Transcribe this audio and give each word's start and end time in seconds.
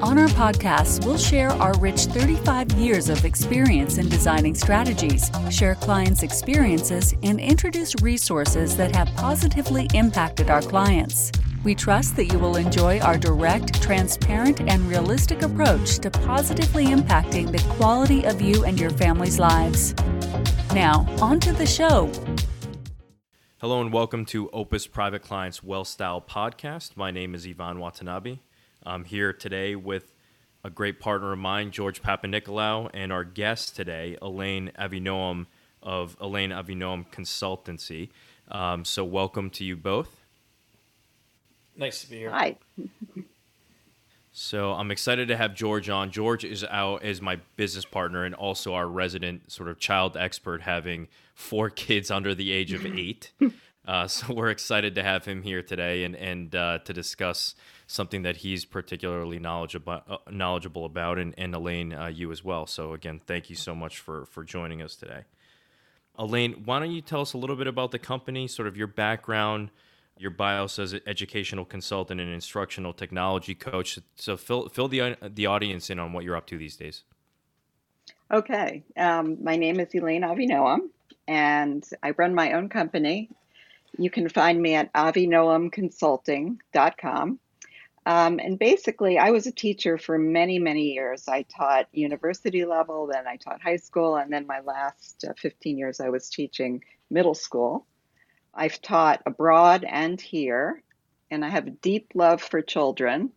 On 0.00 0.16
our 0.16 0.28
podcasts, 0.28 1.04
we'll 1.04 1.18
share 1.18 1.50
our 1.50 1.76
rich 1.78 2.02
35 2.02 2.70
years 2.74 3.08
of 3.08 3.24
experience 3.24 3.98
in 3.98 4.08
designing 4.08 4.54
strategies, 4.54 5.28
share 5.50 5.74
clients' 5.74 6.22
experiences, 6.22 7.16
and 7.24 7.40
introduce 7.40 8.00
resources 8.00 8.76
that 8.76 8.94
have 8.94 9.08
positively 9.16 9.88
impacted 9.94 10.50
our 10.50 10.62
clients. 10.62 11.32
We 11.64 11.74
trust 11.74 12.14
that 12.14 12.26
you 12.26 12.38
will 12.38 12.54
enjoy 12.54 13.00
our 13.00 13.18
direct, 13.18 13.82
transparent, 13.82 14.60
and 14.60 14.88
realistic 14.88 15.42
approach 15.42 15.98
to 15.98 16.12
positively 16.12 16.86
impacting 16.86 17.50
the 17.50 17.74
quality 17.74 18.22
of 18.22 18.40
you 18.40 18.64
and 18.64 18.78
your 18.78 18.90
family's 18.90 19.40
lives. 19.40 19.96
Now, 20.72 21.12
on 21.20 21.40
to 21.40 21.52
the 21.52 21.66
show. 21.66 22.08
Hello 23.60 23.80
and 23.80 23.92
welcome 23.92 24.24
to 24.26 24.48
Opus 24.50 24.86
Private 24.86 25.22
Clients 25.22 25.64
Well 25.64 25.84
Style 25.84 26.20
Podcast. 26.20 26.96
My 26.96 27.10
name 27.10 27.34
is 27.34 27.44
Ivan 27.44 27.80
Watanabe. 27.80 28.38
I'm 28.84 29.04
here 29.04 29.32
today 29.32 29.74
with 29.74 30.12
a 30.64 30.70
great 30.70 31.00
partner 31.00 31.32
of 31.32 31.38
mine, 31.38 31.70
George 31.70 32.02
Papanikolaou, 32.02 32.90
and 32.94 33.12
our 33.12 33.24
guest 33.24 33.76
today, 33.76 34.16
Elaine 34.20 34.72
Avinoam 34.78 35.46
of 35.82 36.16
Elaine 36.20 36.50
Avinoam 36.50 37.06
Consultancy. 37.10 38.10
Um, 38.50 38.84
so, 38.84 39.04
welcome 39.04 39.50
to 39.50 39.64
you 39.64 39.76
both. 39.76 40.24
Nice 41.76 42.02
to 42.02 42.10
be 42.10 42.18
here. 42.18 42.30
Hi. 42.30 42.56
So 44.40 44.72
I'm 44.72 44.92
excited 44.92 45.26
to 45.28 45.36
have 45.36 45.56
George 45.56 45.90
on. 45.90 46.12
George 46.12 46.44
is 46.44 46.62
out 46.62 47.02
as 47.02 47.20
my 47.20 47.40
business 47.56 47.84
partner 47.84 48.24
and 48.24 48.36
also 48.36 48.72
our 48.72 48.86
resident 48.86 49.50
sort 49.50 49.68
of 49.68 49.80
child 49.80 50.16
expert, 50.16 50.62
having 50.62 51.08
four 51.34 51.70
kids 51.86 52.08
under 52.08 52.36
the 52.36 52.52
age 52.52 52.72
of 52.72 52.86
eight. 52.86 53.32
Uh, 53.88 54.06
so 54.06 54.32
we're 54.32 54.50
excited 54.50 54.94
to 54.94 55.02
have 55.02 55.24
him 55.24 55.42
here 55.42 55.62
today 55.62 56.04
and 56.04 56.14
and 56.14 56.54
uh, 56.54 56.78
to 56.84 56.92
discuss 56.92 57.54
something 57.86 58.22
that 58.22 58.36
he's 58.36 58.64
particularly 58.64 59.38
knowledgeable 59.38 60.02
uh, 60.08 60.18
knowledgeable 60.30 60.84
about, 60.84 61.18
and, 61.18 61.34
and 61.38 61.54
Elaine, 61.54 61.94
uh, 61.94 62.06
you 62.06 62.30
as 62.30 62.44
well. 62.44 62.66
So 62.66 62.92
again, 62.92 63.20
thank 63.26 63.50
you 63.50 63.56
so 63.56 63.74
much 63.74 63.98
for 63.98 64.26
for 64.26 64.44
joining 64.44 64.82
us 64.82 64.94
today. 64.94 65.24
Elaine, 66.16 66.62
why 66.64 66.80
don't 66.80 66.90
you 66.90 67.00
tell 67.00 67.22
us 67.22 67.32
a 67.32 67.38
little 67.38 67.56
bit 67.56 67.68
about 67.68 67.90
the 67.92 67.98
company, 67.98 68.48
sort 68.48 68.68
of 68.68 68.76
your 68.76 68.88
background, 68.88 69.70
your 70.18 70.32
bio 70.32 70.66
says 70.66 70.94
educational 71.06 71.64
consultant 71.64 72.20
and 72.20 72.32
instructional 72.32 72.92
technology 72.92 73.54
coach. 73.54 73.98
So 74.16 74.36
fill 74.36 74.68
fill 74.68 74.88
the 74.88 75.16
the 75.22 75.46
audience 75.46 75.90
in 75.90 75.98
on 75.98 76.12
what 76.12 76.24
you're 76.24 76.36
up 76.36 76.46
to 76.48 76.58
these 76.58 76.76
days. 76.76 77.04
Okay. 78.30 78.84
Um, 78.96 79.42
my 79.42 79.56
name 79.56 79.80
is 79.80 79.94
Elaine 79.94 80.22
Avinoam, 80.22 80.90
and 81.26 81.88
I 82.02 82.10
run 82.10 82.34
my 82.34 82.52
own 82.52 82.68
company. 82.68 83.30
You 83.96 84.10
can 84.10 84.28
find 84.28 84.60
me 84.60 84.74
at 84.74 84.92
avinoamconsulting.com. 84.92 87.38
Um, 88.06 88.38
and 88.38 88.58
basically, 88.58 89.18
I 89.18 89.32
was 89.32 89.46
a 89.46 89.52
teacher 89.52 89.98
for 89.98 90.18
many, 90.18 90.58
many 90.58 90.94
years. 90.94 91.28
I 91.28 91.42
taught 91.42 91.88
university 91.92 92.64
level, 92.64 93.10
then 93.12 93.26
I 93.26 93.36
taught 93.36 93.60
high 93.60 93.76
school, 93.76 94.16
and 94.16 94.32
then 94.32 94.46
my 94.46 94.60
last 94.60 95.26
uh, 95.28 95.34
15 95.36 95.76
years 95.76 96.00
I 96.00 96.08
was 96.08 96.30
teaching 96.30 96.82
middle 97.10 97.34
school. 97.34 97.84
I've 98.54 98.80
taught 98.80 99.20
abroad 99.26 99.84
and 99.86 100.18
here, 100.18 100.82
and 101.30 101.44
I 101.44 101.50
have 101.50 101.66
a 101.66 101.70
deep 101.70 102.12
love 102.14 102.40
for 102.40 102.62
children, 102.62 103.32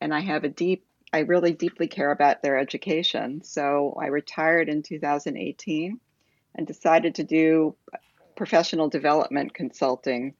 and 0.00 0.12
I 0.12 0.18
have 0.18 0.42
a 0.42 0.48
deep, 0.48 0.84
I 1.12 1.20
really 1.20 1.52
deeply 1.52 1.86
care 1.86 2.10
about 2.10 2.42
their 2.42 2.58
education. 2.58 3.44
So 3.44 3.96
I 4.00 4.06
retired 4.06 4.68
in 4.68 4.82
2018 4.82 6.00
and 6.56 6.66
decided 6.66 7.14
to 7.14 7.24
do 7.24 7.76
professional 8.36 8.88
development 8.88 9.54
consulting 9.54 10.34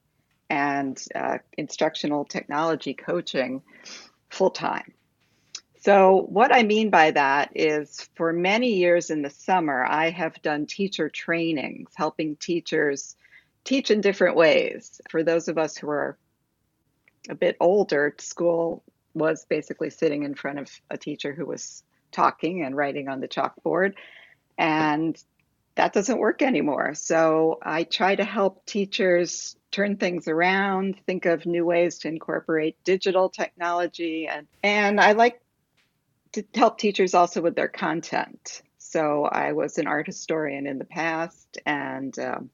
and 0.49 1.03
uh, 1.15 1.37
instructional 1.57 2.25
technology 2.25 2.93
coaching 2.93 3.61
full 4.29 4.51
time. 4.51 4.93
So, 5.81 6.27
what 6.29 6.53
I 6.53 6.63
mean 6.63 6.89
by 6.89 7.11
that 7.11 7.51
is 7.55 8.09
for 8.15 8.31
many 8.31 8.75
years 8.75 9.09
in 9.09 9.21
the 9.21 9.29
summer, 9.29 9.85
I 9.85 10.11
have 10.11 10.41
done 10.41 10.65
teacher 10.65 11.09
trainings, 11.09 11.91
helping 11.95 12.37
teachers 12.37 13.17
teach 13.65 13.91
in 13.91 13.99
different 13.99 14.37
ways. 14.37 15.01
For 15.09 15.23
those 15.23 15.49
of 15.49 15.57
us 15.57 15.77
who 15.77 15.89
are 15.89 16.17
a 17.29 17.35
bit 17.35 17.57
older, 17.59 18.15
school 18.19 18.83
was 19.13 19.45
basically 19.45 19.89
sitting 19.89 20.23
in 20.23 20.35
front 20.35 20.59
of 20.59 20.71
a 20.89 20.97
teacher 20.97 21.33
who 21.33 21.45
was 21.45 21.83
talking 22.11 22.63
and 22.63 22.77
writing 22.77 23.09
on 23.09 23.19
the 23.19 23.27
chalkboard. 23.27 23.93
And 24.57 25.21
that 25.75 25.93
doesn't 25.93 26.19
work 26.19 26.41
anymore. 26.41 26.93
So 26.93 27.59
I 27.63 27.83
try 27.83 28.15
to 28.15 28.23
help 28.23 28.65
teachers 28.65 29.55
turn 29.71 29.97
things 29.97 30.27
around, 30.27 30.95
think 31.07 31.25
of 31.25 31.45
new 31.45 31.65
ways 31.65 31.99
to 31.99 32.07
incorporate 32.07 32.77
digital 32.83 33.29
technology. 33.29 34.27
And, 34.27 34.47
and 34.61 34.99
I 34.99 35.13
like 35.13 35.41
to 36.33 36.43
help 36.53 36.77
teachers 36.77 37.13
also 37.13 37.41
with 37.41 37.55
their 37.55 37.67
content. 37.67 38.61
So 38.77 39.25
I 39.25 39.53
was 39.53 39.79
an 39.79 39.87
art 39.87 40.05
historian 40.05 40.67
in 40.67 40.77
the 40.77 40.85
past 40.85 41.57
and 41.65 42.17
um, 42.19 42.49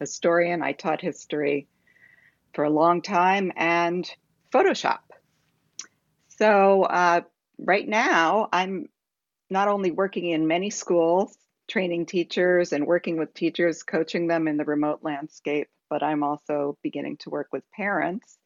historian. 0.00 0.62
I 0.62 0.72
taught 0.72 1.00
history 1.00 1.68
for 2.54 2.64
a 2.64 2.70
long 2.70 3.02
time 3.02 3.52
and 3.56 4.08
Photoshop. 4.52 5.00
So 6.38 6.82
uh, 6.82 7.20
right 7.58 7.86
now, 7.86 8.48
I'm 8.52 8.88
not 9.50 9.68
only 9.68 9.92
working 9.92 10.30
in 10.30 10.48
many 10.48 10.70
schools, 10.70 11.36
training 11.68 12.06
teachers 12.06 12.72
and 12.72 12.86
working 12.86 13.18
with 13.18 13.34
teachers, 13.34 13.82
coaching 13.82 14.26
them 14.26 14.48
in 14.48 14.56
the 14.56 14.64
remote 14.64 15.00
landscape, 15.02 15.68
but 15.88 16.02
I'm 16.02 16.22
also 16.22 16.76
beginning 16.82 17.18
to 17.18 17.30
work 17.30 17.48
with 17.52 17.62
parents 17.72 18.38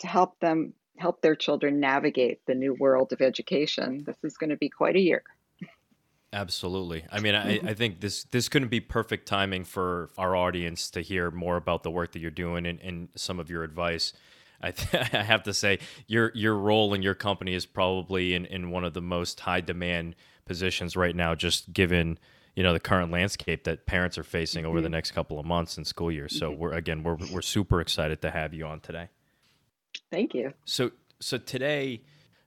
to 0.00 0.06
help 0.06 0.38
them 0.40 0.74
help 0.98 1.22
their 1.22 1.34
children 1.34 1.80
navigate 1.80 2.44
the 2.46 2.54
new 2.54 2.74
world 2.74 3.12
of 3.12 3.20
education. 3.20 4.04
This 4.06 4.18
is 4.22 4.36
going 4.36 4.50
to 4.50 4.56
be 4.56 4.68
quite 4.68 4.94
a 4.94 5.00
year. 5.00 5.22
Absolutely. 6.34 7.04
I 7.10 7.20
mean, 7.20 7.34
I, 7.34 7.58
mm-hmm. 7.58 7.68
I 7.68 7.74
think 7.74 8.00
this 8.00 8.24
this 8.24 8.48
couldn't 8.48 8.68
be 8.70 8.80
perfect 8.80 9.26
timing 9.26 9.64
for 9.64 10.10
our 10.16 10.34
audience 10.34 10.90
to 10.92 11.02
hear 11.02 11.30
more 11.30 11.56
about 11.56 11.82
the 11.82 11.90
work 11.90 12.12
that 12.12 12.20
you're 12.20 12.30
doing 12.30 12.66
and, 12.66 12.80
and 12.80 13.08
some 13.16 13.38
of 13.38 13.50
your 13.50 13.64
advice. 13.64 14.14
I, 14.62 14.70
th- 14.70 14.94
I 15.14 15.22
have 15.22 15.42
to 15.42 15.52
say 15.52 15.80
your 16.06 16.32
your 16.34 16.54
role 16.56 16.94
in 16.94 17.02
your 17.02 17.14
company 17.14 17.52
is 17.54 17.66
probably 17.66 18.34
in, 18.34 18.46
in 18.46 18.70
one 18.70 18.84
of 18.84 18.94
the 18.94 19.02
most 19.02 19.40
high 19.40 19.60
demand 19.60 20.16
positions 20.46 20.96
right 20.96 21.14
now, 21.14 21.34
just 21.34 21.72
given 21.72 22.18
you 22.54 22.62
know 22.62 22.72
the 22.72 22.80
current 22.80 23.10
landscape 23.10 23.64
that 23.64 23.86
parents 23.86 24.18
are 24.18 24.22
facing 24.22 24.62
mm-hmm. 24.62 24.70
over 24.70 24.80
the 24.80 24.86
mm-hmm. 24.86 24.92
next 24.92 25.12
couple 25.12 25.38
of 25.38 25.46
months 25.46 25.78
in 25.78 25.84
school 25.84 26.10
year. 26.10 26.28
So 26.28 26.50
mm-hmm. 26.50 26.60
we're 26.60 26.72
again 26.72 27.02
we're 27.02 27.16
we're 27.32 27.42
super 27.42 27.80
excited 27.80 28.22
to 28.22 28.30
have 28.30 28.54
you 28.54 28.66
on 28.66 28.80
today. 28.80 29.08
Thank 30.10 30.34
you. 30.34 30.52
So 30.64 30.92
so 31.20 31.38
today 31.38 32.02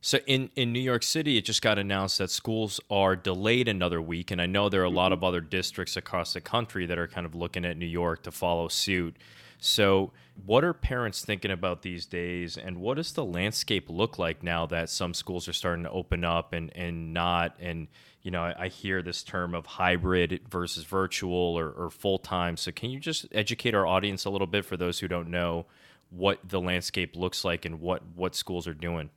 so 0.05 0.19
in, 0.27 0.51
in 0.55 0.71
New 0.71 0.81
York 0.81 1.01
City, 1.01 1.35
it 1.35 1.45
just 1.45 1.63
got 1.63 1.79
announced 1.79 2.19
that 2.19 2.29
schools 2.29 2.79
are 2.91 3.16
delayed 3.16 3.67
another 3.67 3.99
week. 3.99 4.29
And 4.29 4.39
I 4.39 4.45
know 4.45 4.69
there 4.69 4.81
are 4.81 4.83
a 4.83 4.89
lot 4.89 5.11
of 5.11 5.17
mm-hmm. 5.17 5.25
other 5.25 5.41
districts 5.41 5.97
across 5.97 6.33
the 6.33 6.41
country 6.41 6.85
that 6.85 6.99
are 6.99 7.07
kind 7.07 7.25
of 7.25 7.33
looking 7.33 7.66
at 7.66 7.75
New 7.75 7.88
York 7.88 8.21
to 8.21 8.31
follow 8.31 8.67
suit. 8.67 9.17
So, 9.57 10.11
what 10.45 10.63
are 10.63 10.73
parents 10.73 11.25
thinking 11.25 11.49
about 11.49 11.81
these 11.81 12.05
days? 12.05 12.55
And 12.55 12.77
what 12.81 12.97
does 12.97 13.13
the 13.13 13.25
landscape 13.25 13.89
look 13.89 14.19
like 14.19 14.43
now 14.43 14.67
that 14.67 14.91
some 14.91 15.16
schools 15.16 15.47
are 15.47 15.53
starting 15.53 15.85
to 15.85 15.89
open 15.89 16.23
up 16.23 16.53
and, 16.53 16.72
and 16.77 17.11
not? 17.11 17.55
And, 17.59 17.87
you 18.22 18.29
know, 18.29 18.43
I, 18.43 18.66
I 18.66 18.67
hear 18.67 19.01
this 19.01 19.23
term 19.23 19.55
of 19.55 19.66
hybrid 19.66 20.39
versus 20.47 20.83
virtual 20.83 21.58
or, 21.58 21.72
or 21.72 21.90
full 21.90 22.19
time. 22.19 22.58
So, 22.58 22.72
can 22.72 22.91
you 22.91 22.99
just 22.99 23.25
educate 23.31 23.73
our 23.73 23.87
audience 23.87 24.25
a 24.25 24.29
little 24.29 24.46
bit 24.46 24.66
for 24.66 24.78
those 24.78 24.99
who 24.99 25.08
don't 25.08 25.29
know 25.29 25.66
what 26.11 26.47
the 26.47 26.61
landscape 26.61 27.16
looks 27.16 27.43
like 27.43 27.66
and 27.66 27.81
what, 27.81 28.03
what 28.13 28.35
schools 28.35 28.67
are 28.67 28.75
doing? 28.75 29.09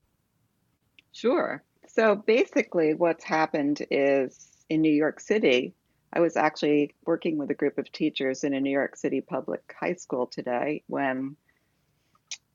Sure. 1.13 1.63
So 1.89 2.15
basically, 2.15 2.95
what's 2.95 3.25
happened 3.25 3.85
is 3.91 4.49
in 4.69 4.83
New 4.83 4.93
York 4.93 5.21
City, 5.21 5.75
I 6.13 6.21
was 6.21 6.37
actually 6.37 6.95
working 7.05 7.39
with 7.39 7.51
a 7.51 7.55
group 7.55 7.79
of 7.79 7.91
teachers 7.93 8.45
in 8.45 8.55
a 8.55 8.61
New 8.61 8.71
York 8.71 8.97
City 8.97 9.21
public 9.21 9.75
high 9.79 9.95
school 9.95 10.27
today 10.27 10.83
when 10.87 11.37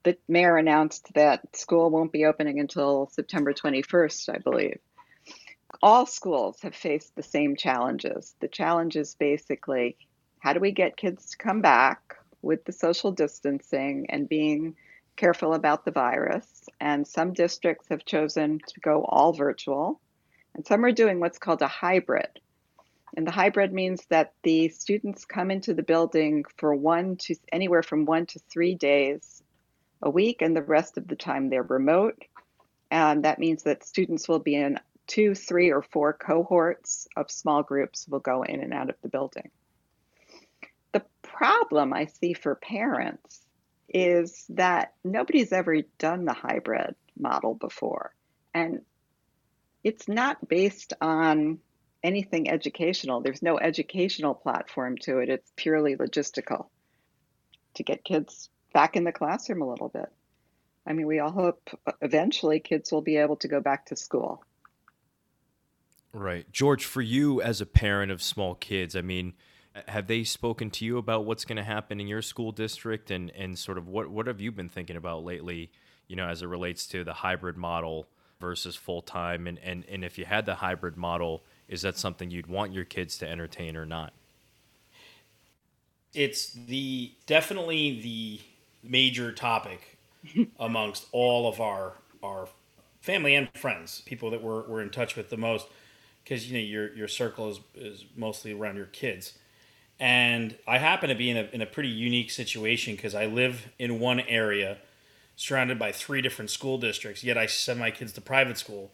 the 0.03 0.17
mayor 0.27 0.57
announced 0.57 1.13
that 1.13 1.55
school 1.55 1.89
won't 1.89 2.11
be 2.11 2.25
opening 2.25 2.59
until 2.59 3.09
September 3.11 3.53
21st, 3.53 4.35
I 4.35 4.37
believe. 4.39 4.79
All 5.81 6.05
schools 6.05 6.59
have 6.61 6.75
faced 6.75 7.15
the 7.15 7.23
same 7.23 7.55
challenges. 7.55 8.35
The 8.39 8.47
challenge 8.47 8.95
is 8.95 9.15
basically 9.15 9.97
how 10.39 10.53
do 10.53 10.59
we 10.59 10.71
get 10.71 10.97
kids 10.97 11.31
to 11.31 11.37
come 11.37 11.61
back 11.61 12.17
with 12.41 12.65
the 12.65 12.73
social 12.73 13.11
distancing 13.11 14.07
and 14.09 14.27
being 14.27 14.75
careful 15.15 15.53
about 15.53 15.85
the 15.85 15.91
virus, 15.91 16.62
and 16.83 17.07
some 17.07 17.31
districts 17.31 17.87
have 17.87 18.03
chosen 18.03 18.59
to 18.67 18.79
go 18.81 19.05
all 19.05 19.31
virtual, 19.31 20.01
and 20.53 20.67
some 20.67 20.83
are 20.83 20.91
doing 20.91 21.21
what's 21.21 21.37
called 21.37 21.61
a 21.61 21.67
hybrid. 21.67 22.41
And 23.15 23.25
the 23.25 23.31
hybrid 23.31 23.71
means 23.71 24.05
that 24.09 24.33
the 24.43 24.67
students 24.67 25.23
come 25.23 25.49
into 25.49 25.73
the 25.73 25.81
building 25.81 26.43
for 26.57 26.75
one 26.75 27.15
to 27.17 27.35
anywhere 27.53 27.83
from 27.83 28.03
one 28.03 28.25
to 28.25 28.39
three 28.51 28.75
days 28.75 29.41
a 30.01 30.09
week, 30.09 30.41
and 30.41 30.53
the 30.53 30.61
rest 30.61 30.97
of 30.97 31.07
the 31.07 31.15
time 31.15 31.49
they're 31.49 31.63
remote. 31.63 32.21
And 32.91 33.23
that 33.23 33.39
means 33.39 33.63
that 33.63 33.85
students 33.85 34.27
will 34.27 34.39
be 34.39 34.55
in 34.55 34.77
two, 35.07 35.35
three, 35.35 35.71
or 35.71 35.83
four 35.83 36.11
cohorts 36.11 37.07
of 37.15 37.31
small 37.31 37.63
groups 37.63 38.09
will 38.09 38.19
go 38.19 38.43
in 38.43 38.59
and 38.59 38.73
out 38.73 38.89
of 38.89 38.97
the 39.01 39.09
building. 39.09 39.51
The 40.91 41.05
problem 41.21 41.93
I 41.93 42.07
see 42.07 42.33
for 42.33 42.55
parents 42.55 43.39
is 43.93 44.45
that 44.49 44.93
nobody's 45.03 45.53
ever 45.53 45.81
done 45.99 46.25
the 46.25 46.33
hybrid 46.33 46.95
model 47.17 47.53
before. 47.53 48.13
And 48.53 48.81
it's 49.83 50.07
not 50.07 50.47
based 50.47 50.93
on 50.99 51.59
anything 52.03 52.49
educational. 52.49 53.21
There's 53.21 53.41
no 53.41 53.59
educational 53.59 54.33
platform 54.33 54.97
to 54.99 55.19
it. 55.19 55.29
It's 55.29 55.51
purely 55.55 55.95
logistical 55.95 56.67
to 57.75 57.83
get 57.83 58.03
kids 58.03 58.49
back 58.73 58.95
in 58.95 59.03
the 59.03 59.11
classroom 59.11 59.61
a 59.61 59.69
little 59.69 59.89
bit. 59.89 60.11
I 60.85 60.93
mean, 60.93 61.07
we 61.07 61.19
all 61.19 61.31
hope 61.31 61.69
eventually 62.01 62.59
kids 62.59 62.91
will 62.91 63.01
be 63.01 63.17
able 63.17 63.37
to 63.37 63.47
go 63.47 63.61
back 63.61 63.85
to 63.87 63.95
school. 63.95 64.43
Right. 66.11 66.51
George, 66.51 66.85
for 66.85 67.01
you 67.01 67.41
as 67.41 67.61
a 67.61 67.65
parent 67.65 68.11
of 68.11 68.21
small 68.21 68.55
kids, 68.55 68.95
I 68.95 69.01
mean, 69.01 69.33
have 69.87 70.07
they 70.07 70.23
spoken 70.23 70.69
to 70.71 70.85
you 70.85 70.97
about 70.97 71.25
what's 71.25 71.45
going 71.45 71.57
to 71.57 71.63
happen 71.63 71.99
in 71.99 72.07
your 72.07 72.21
school 72.21 72.51
district 72.51 73.11
and, 73.11 73.31
and 73.31 73.57
sort 73.57 73.77
of 73.77 73.87
what, 73.87 74.09
what 74.09 74.27
have 74.27 74.39
you 74.39 74.51
been 74.51 74.69
thinking 74.69 74.95
about 74.95 75.23
lately, 75.23 75.71
you 76.07 76.15
know, 76.15 76.27
as 76.27 76.41
it 76.41 76.47
relates 76.47 76.85
to 76.87 77.03
the 77.03 77.13
hybrid 77.13 77.57
model 77.57 78.07
versus 78.39 78.75
full 78.75 79.01
time? 79.01 79.47
And, 79.47 79.59
and, 79.59 79.83
and 79.89 80.05
if 80.05 80.17
you 80.17 80.25
had 80.25 80.45
the 80.45 80.55
hybrid 80.55 80.95
model, 80.95 81.43
is 81.67 81.81
that 81.81 81.97
something 81.97 82.29
you'd 82.29 82.47
want 82.47 82.73
your 82.73 82.85
kids 82.85 83.17
to 83.19 83.29
entertain 83.29 83.75
or 83.75 83.85
not? 83.85 84.13
It's 86.13 86.51
the 86.51 87.11
definitely 87.25 87.99
the 88.01 88.39
major 88.87 89.31
topic 89.31 89.97
amongst 90.59 91.07
all 91.11 91.47
of 91.47 91.59
our 91.59 91.93
our 92.21 92.47
family 93.01 93.35
and 93.35 93.49
friends, 93.55 94.01
people 94.05 94.29
that 94.29 94.41
we're, 94.41 94.61
we're 94.67 94.81
in 94.81 94.89
touch 94.89 95.17
with 95.17 95.29
the 95.29 95.35
most, 95.35 95.67
because 96.23 96.49
you 96.49 96.57
know 96.57 96.63
your 96.63 96.93
your 96.95 97.07
circle 97.07 97.49
is, 97.49 97.59
is 97.75 98.05
mostly 98.15 98.53
around 98.53 98.75
your 98.75 98.85
kids. 98.85 99.33
And 99.99 100.57
I 100.67 100.79
happen 100.79 101.09
to 101.09 101.15
be 101.15 101.29
in 101.29 101.37
a, 101.37 101.49
in 101.53 101.61
a 101.61 101.65
pretty 101.65 101.89
unique 101.89 102.31
situation 102.31 102.95
because 102.95 103.15
I 103.15 103.25
live 103.25 103.69
in 103.79 103.99
one 103.99 104.19
area 104.21 104.77
surrounded 105.35 105.79
by 105.79 105.91
three 105.91 106.21
different 106.21 106.51
school 106.51 106.77
districts, 106.77 107.23
yet 107.23 107.37
I 107.37 107.45
send 107.45 107.79
my 107.79 107.91
kids 107.91 108.13
to 108.13 108.21
private 108.21 108.57
school 108.57 108.91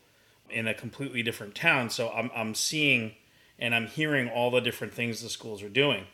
in 0.50 0.68
a 0.68 0.74
completely 0.74 1.22
different 1.24 1.56
town. 1.56 1.90
So 1.90 2.10
I'm, 2.10 2.32
I'm 2.36 2.56
seeing 2.56 3.14
and 3.58 3.76
I'm 3.76 3.88
hearing 3.88 4.30
all 4.30 4.52
the 4.52 4.62
different 4.62 4.94
things 4.94 5.22
the 5.22 5.30
schools 5.30 5.62
are 5.62 5.70
doing. 5.70 6.06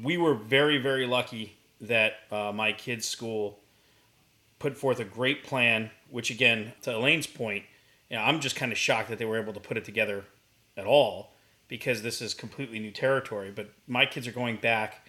We 0.00 0.16
were 0.16 0.34
very, 0.34 0.78
very 0.78 1.06
lucky 1.06 1.56
that 1.80 2.14
uh, 2.30 2.52
my 2.52 2.72
kids' 2.72 3.06
school 3.06 3.58
put 4.58 4.76
forth 4.76 5.00
a 5.00 5.04
great 5.04 5.44
plan, 5.44 5.90
which 6.10 6.30
again, 6.30 6.72
to 6.82 6.94
Elaine's 6.94 7.26
point, 7.26 7.64
you 8.10 8.16
know, 8.16 8.22
I'm 8.22 8.40
just 8.40 8.56
kind 8.56 8.70
of 8.70 8.78
shocked 8.78 9.08
that 9.08 9.18
they 9.18 9.24
were 9.24 9.40
able 9.40 9.52
to 9.52 9.60
put 9.60 9.76
it 9.76 9.84
together 9.84 10.24
at 10.76 10.86
all 10.86 11.33
because 11.74 12.02
this 12.02 12.22
is 12.22 12.34
completely 12.34 12.78
new 12.78 12.92
territory. 12.92 13.50
But 13.50 13.68
my 13.88 14.06
kids 14.06 14.28
are 14.28 14.32
going 14.32 14.58
back 14.58 15.04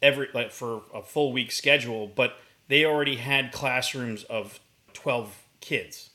every 0.00 0.28
like 0.32 0.50
for 0.50 0.84
a 0.94 1.02
full 1.02 1.34
week 1.34 1.52
schedule, 1.52 2.06
but 2.06 2.38
they 2.68 2.86
already 2.86 3.16
had 3.16 3.52
classrooms 3.52 4.24
of 4.24 4.58
12 4.94 5.42
kids. 5.60 6.08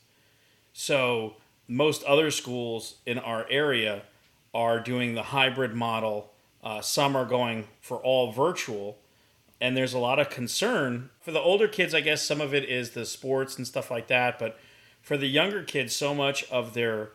So 0.72 1.36
most 1.68 2.02
other 2.02 2.32
schools 2.32 2.96
in 3.06 3.20
our 3.20 3.46
area 3.48 4.02
are 4.52 4.80
doing 4.80 5.14
the 5.14 5.22
hybrid 5.22 5.74
model. 5.74 6.32
Uh, 6.60 6.80
some 6.80 7.14
are 7.14 7.24
going 7.24 7.68
for 7.80 7.98
all 7.98 8.32
virtual, 8.32 8.98
and 9.60 9.76
there's 9.76 9.94
a 9.94 9.98
lot 10.00 10.18
of 10.18 10.28
concern 10.28 11.10
for 11.20 11.30
the 11.30 11.38
older 11.38 11.68
kids. 11.68 11.94
I 11.94 12.00
guess 12.00 12.24
some 12.24 12.40
of 12.40 12.52
it 12.52 12.68
is 12.68 12.90
the 12.90 13.06
sports 13.06 13.56
and 13.56 13.64
stuff 13.64 13.92
like 13.92 14.08
that, 14.08 14.40
but 14.40 14.58
for 15.00 15.16
the 15.16 15.28
younger 15.28 15.62
kids, 15.62 15.94
so 15.94 16.16
much 16.16 16.42
of 16.50 16.74
their 16.74 17.10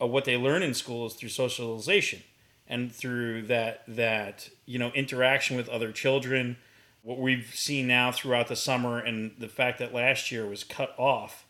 of 0.00 0.10
what 0.10 0.24
they 0.24 0.36
learn 0.36 0.62
in 0.62 0.74
school 0.74 1.06
is 1.06 1.14
through 1.14 1.28
socialization 1.28 2.22
and 2.68 2.92
through 2.92 3.42
that 3.42 3.82
that 3.88 4.50
you 4.66 4.78
know 4.78 4.90
interaction 4.94 5.56
with 5.56 5.68
other 5.68 5.92
children. 5.92 6.56
What 7.02 7.18
we've 7.18 7.52
seen 7.54 7.86
now 7.86 8.12
throughout 8.12 8.48
the 8.48 8.56
summer 8.56 8.98
and 8.98 9.32
the 9.38 9.48
fact 9.48 9.78
that 9.78 9.94
last 9.94 10.30
year 10.30 10.46
was 10.46 10.64
cut 10.64 10.94
off 10.98 11.46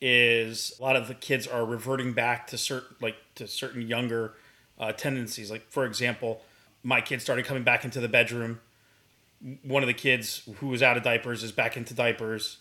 is 0.00 0.74
a 0.78 0.82
lot 0.82 0.96
of 0.96 1.08
the 1.08 1.14
kids 1.14 1.46
are 1.46 1.64
reverting 1.64 2.12
back 2.12 2.46
to 2.48 2.58
certain 2.58 2.96
like 3.00 3.16
to 3.34 3.46
certain 3.46 3.82
younger 3.82 4.34
uh, 4.78 4.92
tendencies. 4.92 5.50
Like 5.50 5.70
for 5.70 5.84
example, 5.84 6.42
my 6.82 7.00
kid 7.00 7.20
started 7.20 7.44
coming 7.44 7.64
back 7.64 7.84
into 7.84 8.00
the 8.00 8.08
bedroom. 8.08 8.60
One 9.62 9.82
of 9.82 9.88
the 9.88 9.94
kids 9.94 10.48
who 10.58 10.68
was 10.68 10.82
out 10.82 10.96
of 10.96 11.02
diapers 11.02 11.42
is 11.42 11.50
back 11.50 11.76
into 11.76 11.94
diapers. 11.94 12.58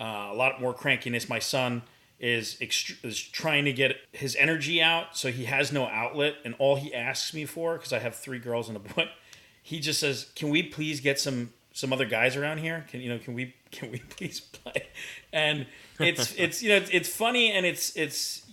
Uh, 0.00 0.28
a 0.30 0.34
lot 0.34 0.60
more 0.60 0.72
crankiness. 0.72 1.28
My 1.28 1.38
son 1.38 1.82
is 2.22 2.56
ext- 2.60 3.04
is 3.04 3.20
trying 3.20 3.64
to 3.64 3.72
get 3.72 3.96
his 4.12 4.36
energy 4.36 4.80
out, 4.80 5.16
so 5.16 5.30
he 5.30 5.44
has 5.44 5.72
no 5.72 5.86
outlet, 5.86 6.36
and 6.44 6.54
all 6.58 6.76
he 6.76 6.94
asks 6.94 7.34
me 7.34 7.44
for, 7.44 7.76
because 7.76 7.92
I 7.92 7.98
have 7.98 8.14
three 8.14 8.38
girls 8.38 8.68
and 8.68 8.76
a 8.76 8.80
boy, 8.80 9.10
he 9.62 9.80
just 9.80 10.00
says, 10.00 10.30
"Can 10.36 10.48
we 10.48 10.62
please 10.62 11.00
get 11.00 11.18
some 11.20 11.52
some 11.72 11.92
other 11.92 12.06
guys 12.06 12.36
around 12.36 12.58
here? 12.58 12.86
Can 12.88 13.00
you 13.00 13.10
know? 13.10 13.18
Can 13.18 13.34
we 13.34 13.54
can 13.72 13.90
we 13.90 13.98
please 13.98 14.40
play?" 14.40 14.86
And 15.32 15.66
it's 15.98 16.32
it's 16.38 16.62
you 16.62 16.70
know 16.70 16.86
it's 16.90 17.08
funny 17.08 17.50
and 17.50 17.66
it's 17.66 17.94
it's 17.96 18.46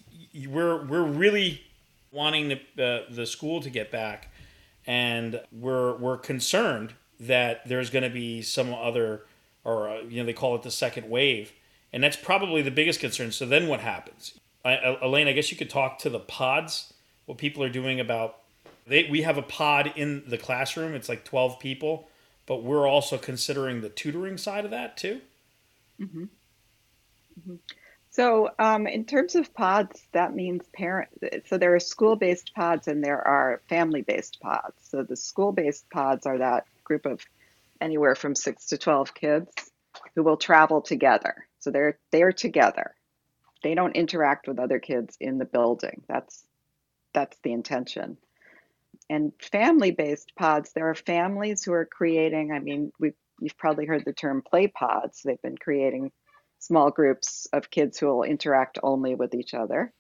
we're 0.48 0.83
we're 0.86 1.04
really 1.04 1.62
wanting 2.12 2.50
the 2.50 2.83
uh, 2.83 3.04
the 3.13 3.27
school 3.27 3.62
to 3.62 3.69
get 3.69 3.92
back, 3.92 4.31
and 4.88 5.42
we're 5.51 5.95
we're 5.98 6.18
concerned 6.18 6.94
that 7.19 7.68
there's 7.68 7.92
going 7.92 8.04
to 8.04 8.10
be 8.10 8.42
some 8.42 8.74
other 8.74 9.25
or 9.63 9.89
uh, 9.89 10.01
you 10.01 10.18
know 10.18 10.25
they 10.25 10.33
call 10.33 10.56
it 10.56 10.63
the 10.63 10.71
second 10.71 11.07
wave, 11.07 11.51
and 11.91 12.03
that's 12.03 12.18
probably 12.18 12.62
the 12.62 12.71
biggest 12.71 13.00
concern. 13.00 13.31
So 13.31 13.45
then 13.45 13.68
what 13.68 13.80
happens? 13.80 14.39
I, 14.63 14.97
Elaine, 15.01 15.27
I 15.27 15.33
guess 15.33 15.51
you 15.51 15.57
could 15.57 15.69
talk 15.69 16.00
to 16.00 16.09
the 16.09 16.19
pods. 16.19 16.94
What 17.25 17.38
people 17.38 17.63
are 17.63 17.69
doing 17.69 18.00
about 18.00 18.38
they 18.88 19.07
we 19.09 19.21
have 19.21 19.38
a 19.38 19.44
pod 19.44 19.94
in 19.95 20.24
the 20.27 20.38
classroom. 20.38 20.95
It's 20.95 21.07
like 21.07 21.24
twelve 21.24 21.59
people, 21.59 22.09
but 22.45 22.63
we're 22.63 22.88
also 22.88 23.18
considering 23.18 23.81
the 23.81 23.89
tutoring 23.89 24.38
side 24.38 24.65
of 24.65 24.71
that 24.71 24.97
too. 24.97 25.21
Mm-hmm. 26.00 26.24
Mm-hmm. 26.24 27.56
So, 28.12 28.50
um, 28.57 28.88
in 28.88 29.06
terms 29.06 29.35
of 29.35 29.53
pods, 29.53 30.01
that 30.13 30.33
means 30.33 30.63
parent. 30.74 31.09
So 31.45 31.59
there 31.59 31.75
are 31.75 31.80
school-based 31.80 32.56
pods 32.56 32.88
and 32.88 33.03
there 33.03 33.25
are 33.25 33.62
family-based 33.69 34.39
pods. 34.42 34.75
So 34.81 35.03
the 35.03 35.15
school-based 35.15 35.89
pods 35.92 36.25
are 36.25 36.40
that 36.40 36.66
group 36.83 37.06
of 37.06 37.21
anywhere 37.80 38.16
from 38.16 38.33
six 38.33 38.66
to 38.68 38.78
twelve 38.78 39.13
kids 39.13 39.52
who 40.16 40.23
will 40.23 40.37
travel 40.37 40.81
together. 40.81 41.45
So 41.59 41.71
they're 41.71 41.99
they're 42.11 42.31
together. 42.31 42.95
They 43.63 43.75
don't 43.75 43.95
interact 43.95 44.47
with 44.47 44.59
other 44.59 44.80
kids 44.80 45.18
in 45.19 45.37
the 45.37 45.45
building. 45.45 46.04
That's 46.07 46.44
that's 47.13 47.37
the 47.44 47.51
intention. 47.51 48.18
And 49.09 49.33
family-based 49.42 50.33
pods, 50.35 50.71
there 50.73 50.89
are 50.89 50.95
families 50.95 51.63
who 51.63 51.73
are 51.73 51.85
creating. 51.85 52.51
I 52.51 52.59
mean, 52.59 52.92
we 52.99 53.13
you've 53.39 53.57
probably 53.57 53.85
heard 53.85 54.06
the 54.06 54.13
term 54.13 54.42
play 54.42 54.68
pods. 54.68 55.21
They've 55.23 55.42
been 55.42 55.57
creating 55.57 56.11
small 56.59 56.92
groups 56.92 57.47
of 57.54 57.69
kids 57.69 57.97
who 57.97 58.07
will 58.07 58.23
interact 58.23 58.80
only 58.83 59.16
with 59.16 59.33
each 59.33 59.54
other. 59.54 59.94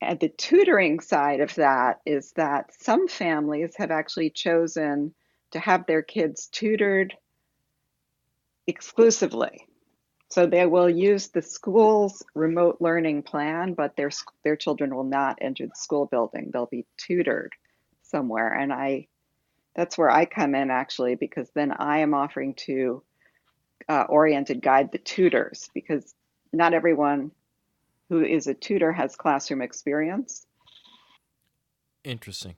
And 0.00 0.20
the 0.20 0.28
tutoring 0.28 1.00
side 1.00 1.40
of 1.40 1.54
that 1.54 2.00
is 2.04 2.32
that 2.32 2.70
some 2.80 3.08
families 3.08 3.74
have 3.76 3.90
actually 3.90 4.30
chosen 4.30 5.14
to 5.52 5.58
have 5.58 5.86
their 5.86 6.02
kids 6.02 6.48
tutored 6.52 7.14
exclusively. 8.66 9.66
So 10.30 10.46
they 10.46 10.66
will 10.66 10.90
use 10.90 11.28
the 11.28 11.42
school's 11.42 12.22
remote 12.34 12.78
learning 12.80 13.22
plan, 13.22 13.74
but 13.74 13.96
their 13.96 14.10
their 14.42 14.56
children 14.56 14.94
will 14.94 15.04
not 15.04 15.38
enter 15.40 15.66
the 15.66 15.74
school 15.76 16.06
building. 16.06 16.50
They'll 16.52 16.66
be 16.66 16.86
tutored 16.96 17.52
somewhere, 18.02 18.52
and 18.52 18.72
I 18.72 19.06
that's 19.76 19.98
where 19.98 20.10
I 20.10 20.24
come 20.24 20.54
in 20.54 20.70
actually 20.70 21.14
because 21.14 21.50
then 21.54 21.72
I 21.72 21.98
am 21.98 22.14
offering 22.14 22.54
to 22.54 23.02
uh, 23.88 24.04
oriented 24.08 24.62
guide 24.62 24.92
the 24.92 24.98
tutors 24.98 25.68
because 25.74 26.14
not 26.52 26.74
everyone 26.74 27.30
who 28.08 28.24
is 28.24 28.46
a 28.46 28.54
tutor 28.54 28.92
has 28.92 29.16
classroom 29.16 29.62
experience. 29.62 30.46
Interesting. 32.04 32.54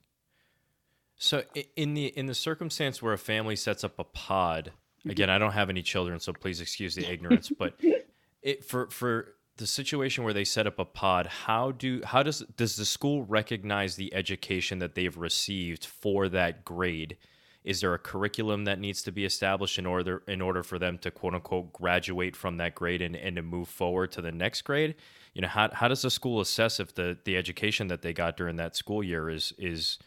So 1.16 1.44
in 1.76 1.94
the 1.94 2.06
in 2.06 2.26
the 2.26 2.34
circumstance 2.34 3.00
where 3.00 3.14
a 3.14 3.18
family 3.18 3.56
sets 3.56 3.84
up 3.84 3.98
a 3.98 4.04
pod, 4.04 4.72
again, 5.08 5.30
I 5.30 5.38
don't 5.38 5.52
have 5.52 5.70
any 5.70 5.82
children, 5.82 6.20
so 6.20 6.32
please 6.32 6.60
excuse 6.60 6.94
the 6.94 7.10
ignorance, 7.10 7.50
but 7.50 7.74
it 8.42 8.64
for 8.64 8.88
for 8.90 9.34
the 9.56 9.66
situation 9.66 10.24
where 10.24 10.34
they 10.34 10.44
set 10.44 10.66
up 10.66 10.78
a 10.78 10.84
pod, 10.84 11.26
how 11.26 11.72
do 11.72 12.00
how 12.04 12.22
does 12.22 12.40
does 12.56 12.76
the 12.76 12.84
school 12.84 13.24
recognize 13.24 13.96
the 13.96 14.12
education 14.14 14.78
that 14.78 14.94
they've 14.94 15.16
received 15.16 15.84
for 15.84 16.28
that 16.28 16.64
grade? 16.64 17.16
Is 17.64 17.80
there 17.80 17.94
a 17.94 17.98
curriculum 17.98 18.64
that 18.64 18.78
needs 18.78 19.02
to 19.02 19.10
be 19.12 19.24
established 19.24 19.78
in 19.78 19.86
order 19.86 20.22
in 20.28 20.40
order 20.40 20.62
for 20.62 20.78
them 20.78 20.98
to 20.98 21.10
quote 21.10 21.34
unquote 21.34 21.72
graduate 21.72 22.36
from 22.36 22.58
that 22.58 22.74
grade 22.74 23.02
and, 23.02 23.16
and 23.16 23.36
to 23.36 23.42
move 23.42 23.68
forward 23.68 24.12
to 24.12 24.22
the 24.22 24.30
next 24.30 24.62
grade? 24.62 24.94
You 25.34 25.42
know, 25.42 25.48
how, 25.48 25.70
how 25.72 25.88
does 25.88 26.02
the 26.02 26.10
school 26.10 26.40
assess 26.40 26.80
if 26.80 26.94
the, 26.94 27.18
the 27.24 27.36
education 27.36 27.88
that 27.88 28.00
they 28.02 28.12
got 28.12 28.36
during 28.36 28.56
that 28.56 28.76
school 28.76 29.02
year 29.02 29.28
is 29.28 29.52
is 29.58 29.98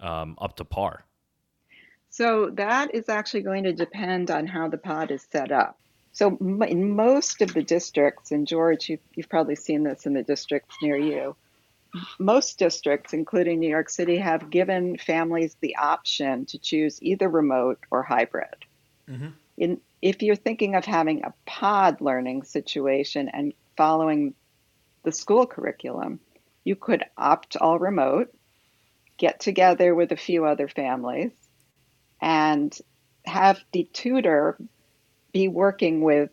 um, 0.00 0.36
up 0.40 0.56
to 0.56 0.64
par? 0.64 1.04
So 2.12 2.50
that 2.50 2.94
is 2.94 3.08
actually 3.08 3.40
going 3.40 3.64
to 3.64 3.72
depend 3.72 4.30
on 4.30 4.46
how 4.46 4.68
the 4.68 4.76
pod 4.76 5.10
is 5.10 5.26
set 5.32 5.50
up. 5.50 5.78
So 6.12 6.36
in 6.68 6.94
most 6.94 7.40
of 7.40 7.54
the 7.54 7.62
districts, 7.62 8.32
and 8.32 8.46
George, 8.46 8.90
you've, 8.90 9.00
you've 9.14 9.30
probably 9.30 9.56
seen 9.56 9.82
this 9.82 10.04
in 10.04 10.12
the 10.12 10.22
districts 10.22 10.76
near 10.82 10.96
you, 10.96 11.34
most 12.18 12.58
districts, 12.58 13.14
including 13.14 13.60
New 13.60 13.68
York 13.68 13.88
City, 13.88 14.18
have 14.18 14.50
given 14.50 14.98
families 14.98 15.56
the 15.60 15.76
option 15.76 16.44
to 16.46 16.58
choose 16.58 17.02
either 17.02 17.30
remote 17.30 17.78
or 17.90 18.02
hybrid. 18.02 18.66
Mm-hmm. 19.08 19.28
In, 19.56 19.80
if 20.02 20.22
you're 20.22 20.36
thinking 20.36 20.74
of 20.74 20.84
having 20.84 21.24
a 21.24 21.32
pod 21.46 22.02
learning 22.02 22.42
situation 22.42 23.30
and 23.30 23.54
following 23.78 24.34
the 25.02 25.12
school 25.12 25.46
curriculum, 25.46 26.20
you 26.62 26.76
could 26.76 27.04
opt 27.16 27.56
all 27.56 27.78
remote, 27.78 28.34
get 29.16 29.40
together 29.40 29.94
with 29.94 30.12
a 30.12 30.16
few 30.16 30.44
other 30.44 30.68
families, 30.68 31.32
and 32.22 32.78
have 33.26 33.60
the 33.72 33.84
tutor 33.92 34.56
be 35.32 35.48
working 35.48 36.02
with 36.02 36.30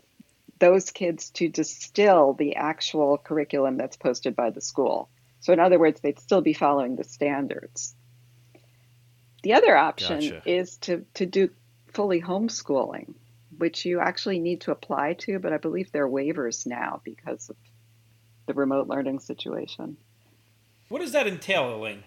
those 0.60 0.92
kids 0.92 1.32
to 1.32 1.50
distill 1.50 2.34
the 2.34 2.56
actual 2.56 3.18
curriculum 3.18 3.78
that's 3.78 3.98
posted 3.98 4.36
by 4.36 4.52
the 4.52 4.62
school. 4.62 5.10
So, 5.40 5.52
in 5.52 5.60
other 5.60 5.80
words, 5.80 6.02
they'd 6.02 6.20
still 6.20 6.42
be 6.42 6.54
following 6.54 6.96
the 6.96 7.04
standards. 7.04 7.96
The 9.42 9.54
other 9.54 9.76
option 9.76 10.20
gotcha. 10.20 10.42
is 10.46 10.78
to, 10.78 11.06
to 11.16 11.26
do 11.26 11.50
fully 11.94 12.22
homeschooling, 12.22 13.14
which 13.58 13.86
you 13.86 14.00
actually 14.00 14.40
need 14.40 14.62
to 14.62 14.72
apply 14.72 15.14
to, 15.14 15.40
but 15.40 15.54
I 15.54 15.58
believe 15.58 15.92
there 15.92 16.06
are 16.06 16.10
waivers 16.10 16.68
now 16.68 17.02
because 17.04 17.50
of 17.50 17.56
the 18.48 18.54
remote 18.54 18.88
learning 18.88 19.20
situation. 19.20 19.96
What 20.90 21.00
does 21.00 21.14
that 21.14 21.26
entail, 21.26 21.74
Elaine? 21.74 22.04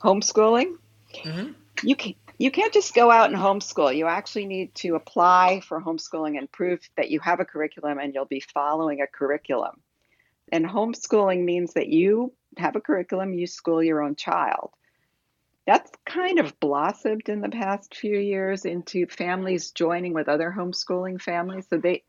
Homeschooling? 0.00 0.76
Mm-hmm. 1.14 1.52
You 1.82 1.96
can 1.96 2.14
you 2.38 2.50
can't 2.50 2.72
just 2.72 2.94
go 2.94 3.10
out 3.10 3.30
and 3.30 3.38
homeschool. 3.38 3.96
You 3.96 4.06
actually 4.06 4.46
need 4.46 4.74
to 4.76 4.94
apply 4.94 5.60
for 5.60 5.80
homeschooling 5.80 6.36
and 6.36 6.50
prove 6.50 6.80
that 6.96 7.10
you 7.10 7.18
have 7.20 7.40
a 7.40 7.46
curriculum 7.46 7.98
and 7.98 8.14
you'll 8.14 8.26
be 8.26 8.40
following 8.40 9.00
a 9.00 9.06
curriculum. 9.06 9.80
And 10.52 10.66
homeschooling 10.66 11.44
means 11.44 11.72
that 11.74 11.88
you 11.88 12.32
have 12.58 12.76
a 12.76 12.80
curriculum, 12.80 13.32
you 13.32 13.46
school 13.46 13.82
your 13.82 14.02
own 14.02 14.16
child. 14.16 14.70
That's 15.66 15.90
kind 16.04 16.38
of 16.38 16.60
blossomed 16.60 17.28
in 17.28 17.40
the 17.40 17.48
past 17.48 17.96
few 17.96 18.18
years 18.18 18.64
into 18.64 19.06
families 19.06 19.72
joining 19.72 20.12
with 20.12 20.28
other 20.28 20.54
homeschooling 20.56 21.20
families. 21.20 21.66
So 21.68 21.78
they 21.78 22.04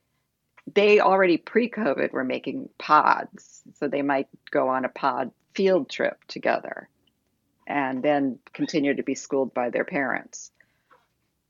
they 0.73 0.99
already 0.99 1.37
pre-COVID 1.37 2.11
were 2.11 2.25
making 2.25 2.69
pods. 2.77 3.63
So 3.79 3.87
they 3.87 4.01
might 4.01 4.27
go 4.51 4.67
on 4.67 4.83
a 4.83 4.89
pod 4.89 5.31
field 5.53 5.89
trip 5.89 6.19
together 6.27 6.89
and 7.67 8.01
then 8.01 8.39
continue 8.53 8.95
to 8.95 9.03
be 9.03 9.13
schooled 9.13 9.53
by 9.53 9.69
their 9.69 9.83
parents. 9.83 10.51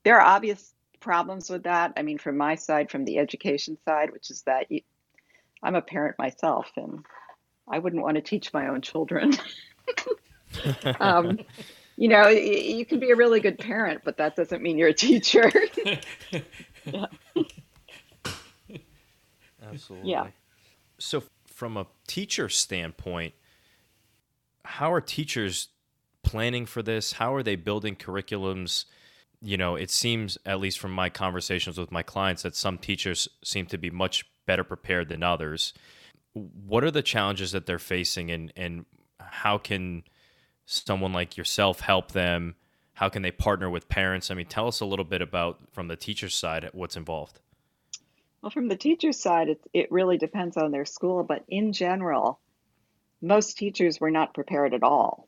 There 0.04 0.16
are 0.16 0.34
obvious 0.34 0.74
problems 1.00 1.48
with 1.48 1.62
that. 1.62 1.92
I 1.96 2.02
mean, 2.02 2.18
from 2.18 2.36
my 2.36 2.56
side, 2.56 2.90
from 2.90 3.04
the 3.04 3.18
education 3.18 3.78
side, 3.84 4.10
which 4.12 4.30
is 4.30 4.42
that 4.42 4.70
you, 4.70 4.80
I'm 5.62 5.76
a 5.76 5.82
parent 5.82 6.16
myself, 6.18 6.70
and 6.76 7.04
I 7.68 7.78
wouldn't 7.78 8.02
want 8.02 8.16
to 8.16 8.20
teach 8.20 8.52
my 8.52 8.68
own 8.68 8.82
children. 8.82 9.32
um, 11.00 11.38
you 11.96 12.08
know, 12.08 12.28
you 12.28 12.84
can 12.84 12.98
be 12.98 13.10
a 13.10 13.16
really 13.16 13.40
good 13.40 13.58
parent, 13.58 14.02
but 14.04 14.16
that 14.16 14.34
doesn't 14.34 14.60
mean 14.60 14.76
you're 14.76 14.88
a 14.88 14.94
teacher. 14.94 15.50
yeah. 16.84 17.06
Absolutely. 19.70 20.10
Yeah. 20.10 20.28
So, 20.98 21.22
from 21.46 21.76
a 21.76 21.86
teacher 22.06 22.48
standpoint, 22.48 23.34
how 24.64 24.92
are 24.92 25.00
teachers 25.00 25.68
planning 26.28 26.66
for 26.66 26.82
this? 26.82 27.12
How 27.12 27.34
are 27.34 27.42
they 27.42 27.56
building 27.56 27.96
curriculums? 27.96 28.84
You 29.40 29.56
know, 29.56 29.76
it 29.76 29.90
seems, 29.90 30.36
at 30.44 30.60
least 30.60 30.78
from 30.78 30.92
my 30.92 31.08
conversations 31.08 31.78
with 31.78 31.90
my 31.90 32.02
clients, 32.02 32.42
that 32.42 32.54
some 32.54 32.76
teachers 32.76 33.28
seem 33.42 33.64
to 33.66 33.78
be 33.78 33.88
much 33.88 34.26
better 34.44 34.62
prepared 34.62 35.08
than 35.08 35.22
others. 35.22 35.72
What 36.34 36.84
are 36.84 36.90
the 36.90 37.02
challenges 37.02 37.52
that 37.52 37.64
they're 37.64 37.78
facing, 37.78 38.30
and 38.30 38.52
and 38.56 38.84
how 39.18 39.56
can 39.56 40.02
someone 40.66 41.14
like 41.14 41.38
yourself 41.38 41.80
help 41.80 42.12
them? 42.12 42.56
How 42.92 43.08
can 43.08 43.22
they 43.22 43.30
partner 43.30 43.70
with 43.70 43.88
parents? 43.88 44.30
I 44.30 44.34
mean, 44.34 44.46
tell 44.46 44.68
us 44.68 44.80
a 44.80 44.86
little 44.86 45.06
bit 45.06 45.22
about 45.22 45.60
from 45.72 45.88
the 45.88 45.96
teacher's 45.96 46.34
side 46.34 46.68
what's 46.74 46.96
involved. 46.96 47.40
Well, 48.42 48.50
from 48.50 48.68
the 48.68 48.76
teacher's 48.76 49.18
side, 49.18 49.48
it, 49.48 49.60
it 49.72 49.90
really 49.90 50.18
depends 50.18 50.58
on 50.58 50.72
their 50.72 50.84
school, 50.84 51.24
but 51.24 51.44
in 51.48 51.72
general, 51.72 52.38
most 53.22 53.56
teachers 53.56 53.98
were 53.98 54.10
not 54.10 54.34
prepared 54.34 54.74
at 54.74 54.82
all 54.82 55.27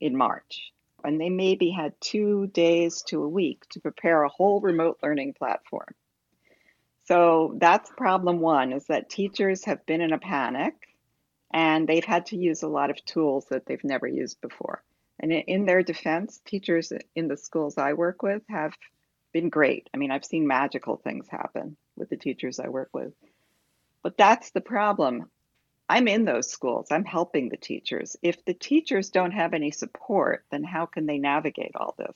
in 0.00 0.16
March. 0.16 0.72
And 1.04 1.20
they 1.20 1.30
maybe 1.30 1.70
had 1.70 2.00
two 2.00 2.48
days 2.48 3.02
to 3.08 3.22
a 3.22 3.28
week 3.28 3.64
to 3.70 3.80
prepare 3.80 4.22
a 4.22 4.28
whole 4.28 4.60
remote 4.60 4.98
learning 5.02 5.34
platform. 5.34 5.94
So 7.06 7.56
that's 7.58 7.90
problem 7.96 8.40
one 8.40 8.72
is 8.72 8.86
that 8.86 9.10
teachers 9.10 9.64
have 9.64 9.84
been 9.86 10.00
in 10.00 10.12
a 10.12 10.18
panic 10.18 10.74
and 11.52 11.88
they've 11.88 12.04
had 12.04 12.26
to 12.26 12.36
use 12.36 12.62
a 12.62 12.68
lot 12.68 12.90
of 12.90 13.04
tools 13.04 13.46
that 13.50 13.66
they've 13.66 13.82
never 13.82 14.06
used 14.06 14.40
before. 14.40 14.82
And 15.18 15.32
in 15.32 15.66
their 15.66 15.82
defense, 15.82 16.40
teachers 16.44 16.92
in 17.14 17.28
the 17.28 17.36
schools 17.36 17.76
I 17.76 17.94
work 17.94 18.22
with 18.22 18.42
have 18.48 18.74
been 19.32 19.48
great. 19.48 19.90
I 19.92 19.96
mean, 19.96 20.10
I've 20.10 20.24
seen 20.24 20.46
magical 20.46 20.96
things 20.96 21.28
happen 21.28 21.76
with 21.96 22.08
the 22.08 22.16
teachers 22.16 22.58
I 22.58 22.68
work 22.68 22.90
with. 22.92 23.12
But 24.02 24.16
that's 24.16 24.50
the 24.50 24.62
problem. 24.62 25.28
I'm 25.90 26.06
in 26.06 26.24
those 26.24 26.48
schools, 26.48 26.86
I'm 26.92 27.04
helping 27.04 27.48
the 27.48 27.56
teachers. 27.56 28.14
If 28.22 28.44
the 28.44 28.54
teachers 28.54 29.10
don't 29.10 29.32
have 29.32 29.54
any 29.54 29.72
support, 29.72 30.44
then 30.52 30.62
how 30.62 30.86
can 30.86 31.04
they 31.04 31.18
navigate 31.18 31.72
all 31.74 31.96
this? 31.98 32.14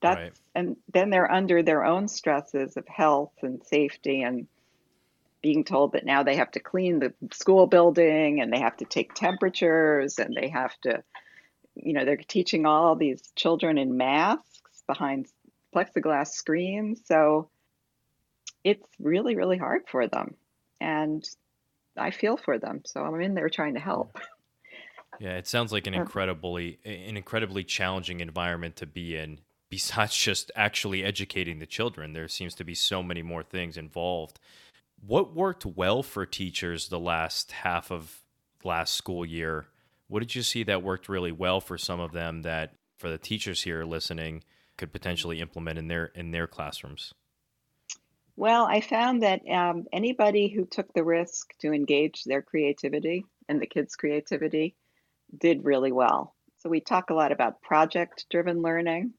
That's 0.00 0.20
right. 0.20 0.32
and 0.54 0.76
then 0.92 1.10
they're 1.10 1.30
under 1.30 1.64
their 1.64 1.84
own 1.84 2.06
stresses 2.06 2.76
of 2.76 2.86
health 2.86 3.32
and 3.42 3.60
safety 3.64 4.22
and 4.22 4.46
being 5.42 5.64
told 5.64 5.94
that 5.94 6.06
now 6.06 6.22
they 6.22 6.36
have 6.36 6.52
to 6.52 6.60
clean 6.60 7.00
the 7.00 7.12
school 7.32 7.66
building 7.66 8.40
and 8.40 8.52
they 8.52 8.60
have 8.60 8.76
to 8.76 8.84
take 8.84 9.14
temperatures 9.14 10.20
and 10.20 10.36
they 10.36 10.48
have 10.48 10.78
to 10.82 11.02
you 11.74 11.92
know 11.92 12.04
they're 12.04 12.16
teaching 12.16 12.66
all 12.66 12.94
these 12.94 13.32
children 13.34 13.78
in 13.78 13.96
masks 13.96 14.82
behind 14.86 15.26
plexiglass 15.74 16.28
screens 16.28 17.00
so 17.04 17.48
it's 18.62 18.86
really 19.00 19.34
really 19.34 19.58
hard 19.58 19.82
for 19.88 20.06
them 20.06 20.34
and 20.80 21.28
i 21.96 22.10
feel 22.10 22.36
for 22.36 22.58
them 22.58 22.82
so 22.84 23.02
i'm 23.02 23.20
in 23.20 23.34
there 23.34 23.48
trying 23.48 23.74
to 23.74 23.80
help 23.80 24.18
yeah 25.20 25.36
it 25.36 25.46
sounds 25.46 25.72
like 25.72 25.86
an 25.86 25.94
incredibly 26.02 26.78
an 26.84 27.16
incredibly 27.16 27.64
challenging 27.64 28.20
environment 28.20 28.76
to 28.76 28.86
be 28.86 29.16
in 29.16 29.38
besides 29.74 30.16
just 30.16 30.52
actually 30.54 31.02
educating 31.02 31.58
the 31.58 31.66
children, 31.66 32.12
there 32.12 32.28
seems 32.28 32.54
to 32.54 32.62
be 32.62 32.76
so 32.76 33.02
many 33.02 33.22
more 33.22 33.42
things 33.42 33.76
involved. 33.76 34.38
What 35.04 35.34
worked 35.34 35.66
well 35.66 36.04
for 36.04 36.24
teachers 36.26 36.88
the 36.88 37.00
last 37.00 37.50
half 37.50 37.90
of 37.90 38.22
last 38.62 38.94
school 38.94 39.26
year? 39.26 39.66
What 40.06 40.20
did 40.20 40.36
you 40.36 40.42
see 40.42 40.62
that 40.62 40.84
worked 40.84 41.08
really 41.08 41.32
well 41.32 41.60
for 41.60 41.76
some 41.76 41.98
of 41.98 42.12
them 42.12 42.42
that 42.42 42.74
for 42.98 43.10
the 43.10 43.18
teachers 43.18 43.62
here 43.64 43.84
listening 43.84 44.44
could 44.76 44.92
potentially 44.92 45.40
implement 45.40 45.76
in 45.76 45.88
their 45.88 46.06
in 46.14 46.30
their 46.30 46.46
classrooms? 46.46 47.12
Well, 48.36 48.66
I 48.66 48.80
found 48.80 49.22
that 49.22 49.42
um, 49.48 49.84
anybody 49.92 50.48
who 50.48 50.64
took 50.64 50.92
the 50.92 51.04
risk 51.04 51.54
to 51.60 51.72
engage 51.72 52.24
their 52.24 52.42
creativity 52.42 53.24
and 53.48 53.60
the 53.60 53.66
kids' 53.66 53.96
creativity 53.96 54.74
did 55.38 55.64
really 55.64 55.92
well. 55.92 56.34
So 56.58 56.68
we 56.68 56.80
talk 56.80 57.10
a 57.10 57.14
lot 57.14 57.32
about 57.32 57.62
project 57.62 58.26
driven 58.30 58.62
learning 58.62 59.14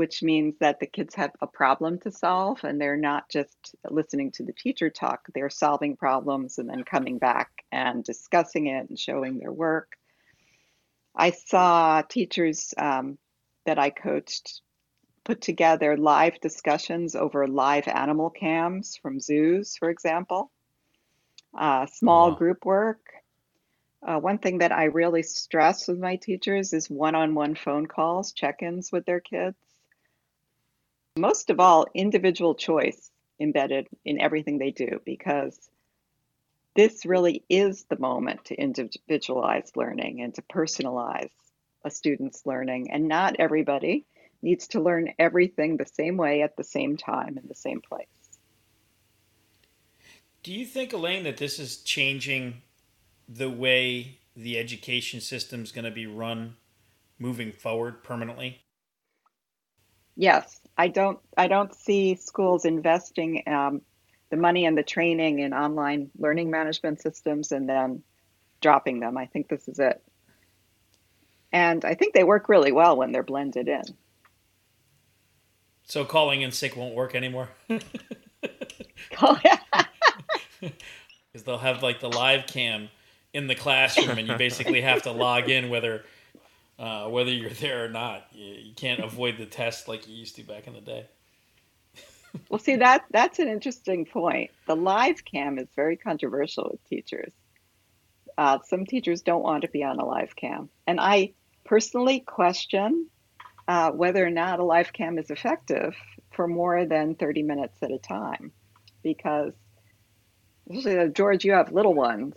which 0.00 0.22
means 0.22 0.54
that 0.60 0.80
the 0.80 0.86
kids 0.86 1.14
have 1.14 1.32
a 1.40 1.46
problem 1.46 1.98
to 1.98 2.10
solve 2.10 2.62
and 2.64 2.80
they're 2.80 2.96
not 2.96 3.28
just 3.28 3.74
listening 3.90 4.30
to 4.32 4.44
the 4.44 4.52
teacher 4.52 4.88
talk, 4.88 5.26
they're 5.34 5.50
solving 5.50 5.96
problems 5.96 6.58
and 6.58 6.68
then 6.68 6.84
coming 6.84 7.18
back 7.18 7.50
and 7.72 8.04
discussing 8.04 8.66
it 8.66 8.88
and 8.88 8.98
showing 8.98 9.38
their 9.38 9.52
work. 9.52 9.92
I 11.14 11.32
saw 11.32 12.02
teachers 12.02 12.72
um, 12.78 13.18
that 13.66 13.78
I 13.78 13.90
coached 13.90 14.62
put 15.24 15.40
together 15.40 15.96
live 15.96 16.40
discussions 16.40 17.14
over 17.14 17.46
live 17.46 17.88
animal 17.88 18.30
cams 18.30 18.96
from 18.96 19.20
zoos, 19.20 19.76
for 19.76 19.90
example, 19.90 20.50
uh, 21.58 21.86
small 21.86 22.30
wow. 22.30 22.36
group 22.36 22.64
work. 22.64 23.00
Uh, 24.02 24.18
one 24.18 24.38
thing 24.38 24.58
that 24.58 24.72
I 24.72 24.84
really 24.84 25.22
stress 25.22 25.86
with 25.86 25.98
my 25.98 26.16
teachers 26.16 26.72
is 26.72 26.88
one 26.88 27.14
on 27.14 27.34
one 27.34 27.54
phone 27.54 27.86
calls, 27.86 28.32
check 28.32 28.62
ins 28.62 28.90
with 28.90 29.04
their 29.04 29.20
kids 29.20 29.56
most 31.16 31.50
of 31.50 31.60
all, 31.60 31.86
individual 31.94 32.54
choice 32.54 33.10
embedded 33.38 33.88
in 34.04 34.20
everything 34.20 34.58
they 34.58 34.70
do 34.70 35.00
because 35.04 35.70
this 36.76 37.04
really 37.04 37.44
is 37.48 37.84
the 37.84 37.98
moment 37.98 38.44
to 38.46 38.54
individualize 38.54 39.72
learning 39.76 40.22
and 40.22 40.34
to 40.34 40.42
personalize 40.42 41.30
a 41.84 41.90
student's 41.90 42.46
learning. 42.46 42.90
And 42.90 43.08
not 43.08 43.36
everybody 43.38 44.06
needs 44.42 44.68
to 44.68 44.80
learn 44.80 45.12
everything 45.18 45.76
the 45.76 45.86
same 45.86 46.16
way 46.16 46.42
at 46.42 46.56
the 46.56 46.64
same 46.64 46.96
time 46.96 47.38
in 47.38 47.46
the 47.48 47.54
same 47.54 47.80
place. 47.80 48.06
Do 50.42 50.52
you 50.52 50.64
think, 50.64 50.92
Elaine, 50.92 51.24
that 51.24 51.36
this 51.36 51.58
is 51.58 51.78
changing 51.78 52.62
the 53.28 53.50
way 53.50 54.18
the 54.34 54.58
education 54.58 55.20
system 55.20 55.62
is 55.62 55.72
going 55.72 55.84
to 55.84 55.90
be 55.90 56.06
run 56.06 56.56
moving 57.18 57.52
forward 57.52 58.02
permanently? 58.02 58.62
Yes, 60.16 60.60
I 60.76 60.88
don't. 60.88 61.18
I 61.36 61.46
don't 61.46 61.74
see 61.74 62.14
schools 62.16 62.64
investing 62.64 63.42
um, 63.46 63.82
the 64.30 64.36
money 64.36 64.64
and 64.64 64.76
the 64.76 64.82
training 64.82 65.40
in 65.40 65.52
online 65.52 66.10
learning 66.18 66.50
management 66.50 67.00
systems 67.00 67.52
and 67.52 67.68
then 67.68 68.02
dropping 68.60 69.00
them. 69.00 69.16
I 69.16 69.26
think 69.26 69.48
this 69.48 69.68
is 69.68 69.78
it. 69.78 70.02
And 71.52 71.84
I 71.84 71.94
think 71.94 72.14
they 72.14 72.24
work 72.24 72.48
really 72.48 72.72
well 72.72 72.96
when 72.96 73.12
they're 73.12 73.22
blended 73.22 73.68
in. 73.68 73.82
So 75.90 76.04
calling 76.04 76.42
in 76.42 76.52
sick 76.52 76.76
won't 76.76 76.94
work 76.94 77.16
anymore. 77.16 77.48
Because 81.32 81.44
they'll 81.44 81.58
have 81.58 81.82
like 81.82 82.00
the 82.00 82.08
live 82.08 82.46
cam 82.48 82.88
in 83.32 83.46
the 83.46 83.54
classroom, 83.54 84.18
and 84.18 84.26
you 84.26 84.36
basically 84.36 84.80
have 84.80 85.02
to 85.02 85.12
log 85.12 85.48
in 85.48 85.70
whether 85.70 86.04
uh, 86.76 87.06
whether 87.08 87.30
you're 87.30 87.50
there 87.50 87.84
or 87.84 87.88
not. 87.88 88.26
You, 88.32 88.54
you 88.54 88.74
can't 88.74 89.00
avoid 89.00 89.38
the 89.38 89.46
test 89.46 89.86
like 89.86 90.08
you 90.08 90.16
used 90.16 90.36
to 90.36 90.42
back 90.42 90.66
in 90.66 90.74
the 90.74 90.80
day. 90.80 91.06
well, 92.48 92.58
see 92.58 92.76
that 92.76 93.04
that's 93.10 93.38
an 93.38 93.46
interesting 93.48 94.04
point. 94.04 94.50
The 94.66 94.74
live 94.74 95.24
cam 95.24 95.58
is 95.58 95.68
very 95.76 95.96
controversial 95.96 96.68
with 96.72 96.84
teachers. 96.88 97.32
Uh, 98.36 98.58
some 98.64 98.86
teachers 98.86 99.22
don't 99.22 99.42
want 99.42 99.62
to 99.62 99.68
be 99.68 99.84
on 99.84 100.00
a 100.00 100.04
live 100.04 100.34
cam, 100.34 100.68
and 100.86 101.00
I 101.00 101.32
personally 101.64 102.20
question 102.20 103.06
uh, 103.70 103.92
whether 103.92 104.26
or 104.26 104.30
not 104.30 104.58
a 104.58 104.64
live 104.64 104.92
cam 104.92 105.16
is 105.16 105.30
effective 105.30 105.94
for 106.32 106.48
more 106.48 106.84
than 106.86 107.14
30 107.14 107.44
minutes 107.44 107.80
at 107.82 107.92
a 107.92 107.98
time, 107.98 108.50
because 109.04 109.52
especially 110.68 111.08
George, 111.10 111.44
you 111.44 111.52
have 111.52 111.70
little 111.70 111.94
ones. 111.94 112.34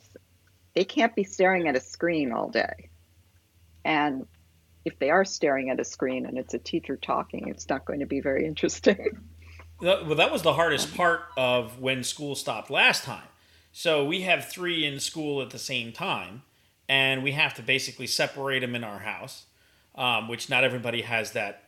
They 0.76 0.84
can't 0.84 1.16
be 1.16 1.24
staring 1.24 1.68
at 1.68 1.76
a 1.76 1.80
screen 1.80 2.32
all 2.32 2.50
day. 2.50 2.92
And 3.84 4.28
if 4.86 5.00
they 5.00 5.10
are 5.10 5.26
staring 5.26 5.72
at 5.72 5.80
a 5.80 5.84
screen 5.84 6.28
and 6.28 6.38
it's 6.38 6.54
a 6.54 6.60
teacher 6.60 6.98
talking, 6.98 7.48
it's 7.48 7.68
not 7.68 7.84
going 7.86 8.02
to 8.02 8.06
be 8.06 8.20
very 8.20 8.46
interesting. 8.52 9.18
Well, 9.82 10.14
that 10.14 10.32
was 10.32 10.44
the 10.44 10.54
hardest 10.54 10.96
part 10.96 11.22
of 11.36 11.80
when 11.80 12.04
school 12.04 12.36
stopped 12.36 12.70
last 12.70 13.06
time. 13.06 13.28
So 13.72 14.06
we 14.06 14.22
have 14.22 14.50
three 14.50 14.86
in 14.86 15.00
school 15.00 15.42
at 15.42 15.50
the 15.50 15.58
same 15.58 15.94
time, 15.94 16.44
and 16.88 17.24
we 17.24 17.32
have 17.32 17.56
to 17.56 17.64
basically 17.64 18.06
separate 18.06 18.60
them 18.60 18.76
in 18.76 18.84
our 18.84 19.00
house, 19.00 19.46
um, 19.96 20.28
which 20.28 20.50
not 20.50 20.64
everybody 20.64 21.02
has 21.02 21.32
that, 21.32 21.64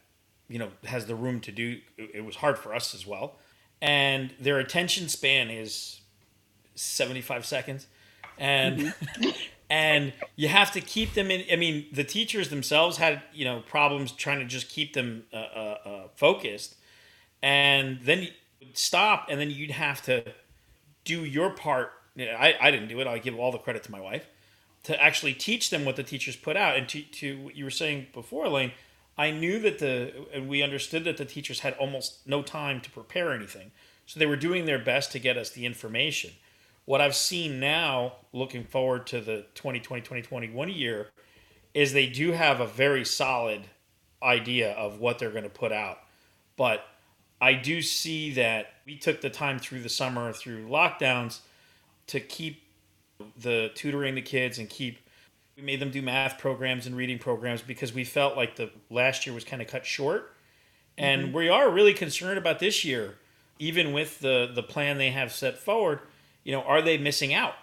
you 0.48 0.60
know, 0.60 0.70
has 0.86 1.06
the 1.06 1.16
room 1.16 1.40
to 1.42 1.52
do. 1.52 1.80
It 1.98 2.26
was 2.26 2.38
hard 2.38 2.58
for 2.58 2.74
us 2.74 2.94
as 2.94 3.06
well, 3.06 3.36
and 3.82 4.34
their 4.40 4.60
attention 4.60 5.10
span 5.10 5.50
is 5.50 6.02
75 6.76 7.46
seconds. 7.46 7.88
And 8.38 8.80
mm-hmm. 8.80 9.30
and 9.70 10.14
you 10.36 10.48
have 10.48 10.72
to 10.74 10.82
keep 10.82 11.14
them 11.14 11.32
in 11.32 11.44
i 11.52 11.56
mean 11.56 11.88
the 11.92 12.04
teachers 12.04 12.50
themselves 12.50 12.98
had 12.98 13.22
you 13.34 13.46
know 13.46 13.62
problems 13.62 14.12
trying 14.12 14.40
to 14.40 14.46
just 14.46 14.70
keep 14.70 14.94
them 14.94 15.24
uh, 15.34 15.38
uh, 15.38 15.78
uh, 15.86 16.08
focused. 16.16 16.76
And 17.42 18.00
then 18.02 18.24
you 18.24 18.30
stop 18.74 19.28
and 19.30 19.40
then 19.40 19.52
you'd 19.52 19.72
have 19.72 20.02
to 20.04 20.24
do 21.04 21.24
your 21.24 21.52
part. 21.52 21.92
I, 22.18 22.56
I 22.60 22.72
didn't 22.72 22.88
do 22.88 23.00
it. 23.00 23.08
I 23.08 23.20
give 23.20 23.38
all 23.38 23.52
the 23.52 23.60
credit 23.60 23.84
to 23.84 23.92
my 23.92 24.00
wife 24.00 24.26
to 24.86 25.02
actually 25.02 25.34
teach 25.34 25.70
them 25.70 25.86
what 25.86 25.96
the 25.96 26.04
teachers 26.04 26.36
put 26.36 26.58
out. 26.58 26.78
And 26.78 26.88
to, 26.90 27.02
to 27.02 27.38
what 27.44 27.56
you 27.56 27.64
were 27.64 27.72
saying 27.72 28.08
before 28.14 28.46
elaine 28.46 28.72
i 29.18 29.32
knew 29.32 29.60
that 29.60 29.80
the 29.80 30.14
and 30.34 30.48
we 30.48 30.62
understood 30.62 31.04
that 31.06 31.18
the 31.18 31.26
teachers 31.26 31.62
had 31.62 31.74
almost 31.76 32.28
no 32.28 32.42
time 32.42 32.82
to 32.82 32.90
prepare 32.90 33.34
anything. 33.34 33.72
So 34.06 34.20
they 34.20 34.26
were 34.26 34.36
doing 34.36 34.66
their 34.66 34.80
best 34.80 35.12
to 35.14 35.20
get 35.20 35.38
us 35.38 35.50
the 35.50 35.66
information. 35.66 36.32
What 36.86 37.02
I've 37.02 37.16
seen 37.16 37.60
now, 37.60 38.18
looking 38.32 38.64
forward 38.64 39.08
to 39.08 39.20
the 39.20 39.46
2020 39.56 40.02
2021 40.02 40.70
year, 40.70 41.10
is 41.74 41.94
they 41.94 42.08
do 42.08 42.32
have 42.32 42.60
a 42.60 42.68
very 42.68 43.04
solid 43.04 43.64
idea 44.22 44.72
of 44.74 45.00
what 45.00 45.18
they're 45.18 45.32
going 45.32 45.44
to 45.44 45.50
put 45.50 45.72
out. 45.72 46.00
But 46.56 46.86
I 47.42 47.54
do 47.54 47.82
see 47.82 48.32
that 48.34 48.74
we 48.86 48.98
took 48.98 49.22
the 49.22 49.30
time 49.30 49.60
through 49.60 49.82
the 49.82 49.90
summer, 49.90 50.32
through 50.32 50.68
lockdowns, 50.68 51.40
to 52.08 52.20
keep 52.20 52.62
the 53.38 53.72
tutoring 53.76 54.16
the 54.16 54.22
kids 54.22 54.60
and 54.60 54.70
keep 54.70 55.00
we 55.56 55.64
made 55.64 55.80
them 55.80 55.90
do 55.90 56.02
math 56.02 56.38
programs 56.38 56.86
and 56.86 56.98
reading 56.98 57.18
programs 57.18 57.62
because 57.62 57.94
we 57.94 58.04
felt 58.04 58.36
like 58.36 58.58
the 58.58 58.70
last 58.90 59.26
year 59.26 59.34
was 59.34 59.44
kind 59.44 59.62
of 59.62 59.68
cut 59.68 59.86
short 59.86 60.34
and 60.98 61.28
mm-hmm. 61.28 61.38
we 61.38 61.50
are 61.50 61.70
really 61.70 61.94
concerned 61.94 62.38
about 62.38 62.60
this 62.60 62.84
year 62.84 63.16
even 63.58 63.94
with 63.94 64.20
the 64.20 64.52
the 64.54 64.64
plan 64.64 64.98
they 64.98 65.12
have 65.12 65.32
set 65.32 65.58
forward 65.58 66.00
you 66.46 66.52
know, 66.52 66.62
are 66.62 66.82
they 66.82 66.98
missing 66.98 67.34
out? 67.34 67.56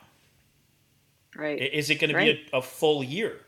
Right. 1.34 1.58
Is 1.58 1.88
it 1.88 1.94
going 1.94 2.10
to 2.10 2.16
right. 2.16 2.36
be 2.36 2.50
a, 2.52 2.58
a 2.58 2.62
full 2.62 3.02
year? 3.02 3.40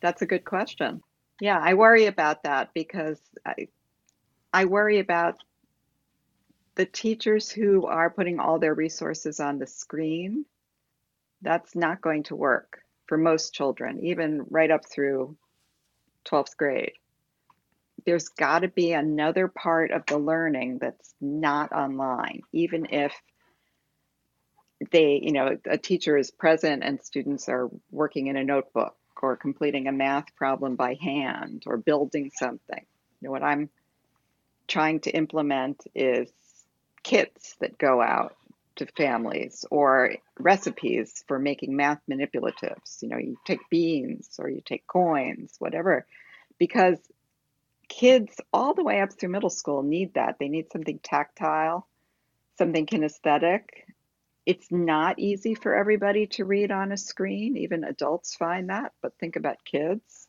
That's 0.00 0.22
a 0.22 0.26
good 0.26 0.44
question. 0.44 1.02
Yeah, 1.40 1.58
I 1.60 1.74
worry 1.74 2.06
about 2.06 2.44
that 2.44 2.70
because 2.74 3.18
I, 3.44 3.66
I 4.52 4.66
worry 4.66 5.00
about 5.00 5.36
the 6.74 6.86
teachers 6.86 7.50
who 7.50 7.86
are 7.86 8.10
putting 8.10 8.40
all 8.40 8.58
their 8.58 8.74
resources 8.74 9.40
on 9.40 9.58
the 9.58 9.66
screen. 9.66 10.44
That's 11.42 11.74
not 11.74 12.00
going 12.00 12.24
to 12.24 12.36
work 12.36 12.82
for 13.06 13.18
most 13.18 13.52
children, 13.52 14.04
even 14.04 14.46
right 14.48 14.70
up 14.70 14.86
through 14.88 15.36
12th 16.24 16.56
grade 16.56 16.92
there's 18.04 18.28
got 18.28 18.60
to 18.60 18.68
be 18.68 18.92
another 18.92 19.48
part 19.48 19.90
of 19.90 20.06
the 20.06 20.18
learning 20.18 20.78
that's 20.78 21.14
not 21.20 21.72
online, 21.72 22.42
even 22.52 22.86
if 22.90 23.12
they, 24.90 25.20
you 25.22 25.32
know, 25.32 25.56
a 25.66 25.78
teacher 25.78 26.16
is 26.16 26.30
present 26.30 26.82
and 26.82 27.00
students 27.02 27.48
are 27.48 27.70
working 27.90 28.26
in 28.26 28.36
a 28.36 28.44
notebook 28.44 28.96
or 29.20 29.36
completing 29.36 29.86
a 29.86 29.92
math 29.92 30.34
problem 30.34 30.74
by 30.74 30.94
hand 30.94 31.62
or 31.66 31.76
building 31.76 32.30
something. 32.34 32.84
You 33.20 33.28
know, 33.28 33.30
what 33.30 33.44
I'm 33.44 33.70
trying 34.66 35.00
to 35.00 35.10
implement 35.10 35.84
is 35.94 36.28
kits 37.02 37.56
that 37.60 37.78
go 37.78 38.00
out 38.00 38.36
to 38.76 38.86
families 38.86 39.64
or 39.70 40.14
recipes 40.38 41.24
for 41.28 41.38
making 41.38 41.76
math 41.76 42.00
manipulatives. 42.10 43.02
You 43.02 43.08
know, 43.08 43.18
you 43.18 43.36
take 43.46 43.60
beans 43.70 44.36
or 44.38 44.48
you 44.48 44.62
take 44.64 44.86
coins, 44.86 45.54
whatever, 45.58 46.06
because 46.58 46.98
kids 47.88 48.40
all 48.52 48.74
the 48.74 48.84
way 48.84 49.00
up 49.00 49.12
through 49.12 49.28
middle 49.28 49.50
school 49.50 49.82
need 49.82 50.14
that. 50.14 50.36
They 50.38 50.48
need 50.48 50.72
something 50.72 50.98
tactile, 51.02 51.86
something 52.56 52.86
kinesthetic. 52.86 53.62
It's 54.46 54.72
not 54.72 55.18
easy 55.18 55.54
for 55.54 55.74
everybody 55.74 56.26
to 56.28 56.44
read 56.44 56.72
on 56.72 56.90
a 56.90 56.96
screen. 56.96 57.56
Even 57.56 57.84
adults 57.84 58.34
find 58.34 58.70
that, 58.70 58.92
but 59.02 59.12
think 59.18 59.36
about 59.36 59.64
kids. 59.64 60.21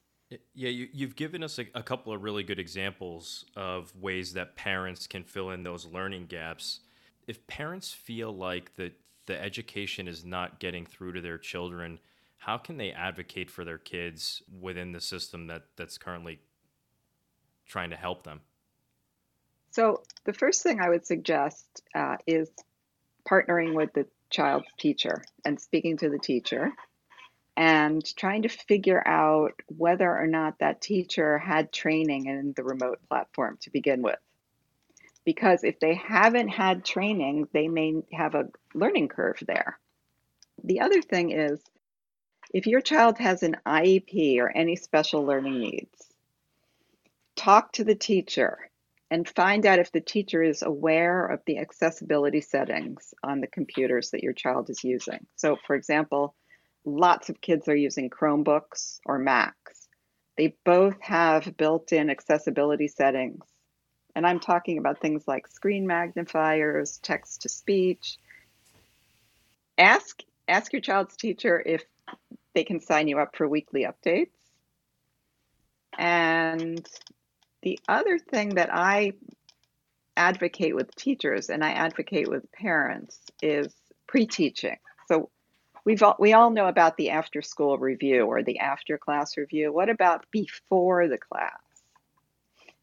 Yeah, 0.53 0.69
you, 0.69 1.05
have 1.05 1.15
given 1.15 1.43
us 1.43 1.59
a, 1.59 1.65
a, 1.75 1.83
couple 1.83 2.13
of 2.13 2.23
really 2.23 2.43
good 2.43 2.59
examples 2.59 3.45
of 3.55 3.93
ways 3.95 4.33
that 4.33 4.55
parents 4.55 5.07
can 5.07 5.23
fill 5.23 5.51
in 5.51 5.63
those 5.63 5.85
learning 5.85 6.27
gaps. 6.27 6.81
If 7.27 7.45
parents 7.47 7.91
feel 7.91 8.35
like 8.35 8.75
the, 8.75 8.91
the 9.25 9.41
education 9.41 10.07
is 10.07 10.23
not 10.23 10.59
getting 10.59 10.85
through 10.85 11.13
to 11.13 11.21
their 11.21 11.37
children, 11.37 11.99
how 12.37 12.57
can 12.57 12.77
they 12.77 12.91
advocate 12.91 13.49
for 13.49 13.63
their 13.63 13.77
kids 13.77 14.43
within 14.59 14.91
the 14.91 15.01
system 15.01 15.47
that, 15.47 15.63
that's 15.75 15.97
currently 15.97 16.39
trying 17.65 17.89
to 17.89 17.95
help 17.95 18.23
them? 18.23 18.41
So, 19.71 20.03
the 20.25 20.33
first 20.33 20.61
thing 20.61 20.79
I 20.79 20.89
would 20.89 21.05
suggest 21.05 21.81
uh, 21.95 22.17
is 22.27 22.49
partnering 23.27 23.73
with 23.73 23.93
the 23.93 24.05
child's 24.29 24.67
teacher 24.77 25.23
and 25.45 25.59
speaking 25.59 25.97
to 25.97 26.09
the 26.09 26.19
teacher 26.19 26.71
and 27.55 28.03
trying 28.15 28.43
to 28.43 28.49
figure 28.49 29.05
out 29.05 29.53
whether 29.67 30.09
or 30.09 30.27
not 30.27 30.59
that 30.59 30.81
teacher 30.81 31.37
had 31.37 31.71
training 31.71 32.25
in 32.25 32.53
the 32.55 32.63
remote 32.63 32.99
platform 33.07 33.57
to 33.61 33.69
begin 33.69 34.01
with. 34.01 34.19
Because 35.25 35.63
if 35.63 35.79
they 35.79 35.93
haven't 35.93 36.49
had 36.49 36.83
training, 36.83 37.47
they 37.53 37.67
may 37.67 38.01
have 38.11 38.35
a 38.35 38.49
learning 38.73 39.07
curve 39.07 39.41
there. 39.47 39.79
The 40.63 40.81
other 40.81 41.01
thing 41.01 41.31
is 41.31 41.61
if 42.53 42.67
your 42.67 42.81
child 42.81 43.17
has 43.19 43.43
an 43.43 43.57
IEP 43.65 44.37
or 44.39 44.49
any 44.49 44.75
special 44.75 45.23
learning 45.23 45.59
needs, 45.59 46.09
talk 47.35 47.71
to 47.73 47.83
the 47.83 47.95
teacher 47.95 48.69
and 49.09 49.29
find 49.29 49.65
out 49.65 49.79
if 49.79 49.91
the 49.91 50.01
teacher 50.01 50.41
is 50.41 50.63
aware 50.63 51.27
of 51.27 51.41
the 51.45 51.59
accessibility 51.59 52.41
settings 52.41 53.13
on 53.23 53.41
the 53.41 53.47
computers 53.47 54.09
that 54.09 54.23
your 54.23 54.33
child 54.33 54.69
is 54.69 54.83
using. 54.83 55.25
So, 55.35 55.57
for 55.67 55.75
example, 55.75 56.35
lots 56.85 57.29
of 57.29 57.41
kids 57.41 57.67
are 57.67 57.75
using 57.75 58.09
Chromebooks 58.09 58.99
or 59.05 59.19
Macs. 59.19 59.87
They 60.37 60.55
both 60.65 60.99
have 61.01 61.57
built 61.57 61.93
in 61.93 62.09
accessibility 62.09 62.87
settings. 62.87 63.45
And 64.15 64.27
I'm 64.27 64.39
talking 64.39 64.77
about 64.77 65.01
things 65.01 65.27
like 65.27 65.47
screen 65.47 65.87
magnifiers, 65.87 66.99
text 66.99 67.43
to 67.43 67.49
speech. 67.49 68.17
Ask, 69.77 70.21
ask 70.47 70.73
your 70.73 70.81
child's 70.81 71.15
teacher 71.17 71.61
if 71.65 71.83
they 72.55 72.63
can 72.63 72.79
sign 72.79 73.07
you 73.07 73.19
up 73.19 73.35
for 73.35 73.47
weekly 73.47 73.85
updates 73.85 74.29
And 75.97 76.87
the 77.61 77.79
other 77.87 78.19
thing 78.19 78.55
that 78.55 78.69
I 78.73 79.13
advocate 80.15 80.75
with 80.75 80.95
teachers 80.95 81.49
and 81.49 81.63
I 81.63 81.71
advocate 81.71 82.29
with 82.29 82.51
parents 82.51 83.19
is 83.41 83.73
pre-teaching. 84.07 84.77
So 85.07 85.29
we've 85.85 86.01
all, 86.03 86.15
we 86.19 86.33
all 86.33 86.49
know 86.49 86.67
about 86.67 86.97
the 86.97 87.11
after 87.11 87.41
school 87.41 87.77
review 87.77 88.25
or 88.25 88.43
the 88.43 88.59
after 88.59 88.97
class 88.97 89.37
review. 89.37 89.71
What 89.71 89.89
about 89.89 90.25
before 90.31 91.07
the 91.07 91.17
class? 91.17 91.59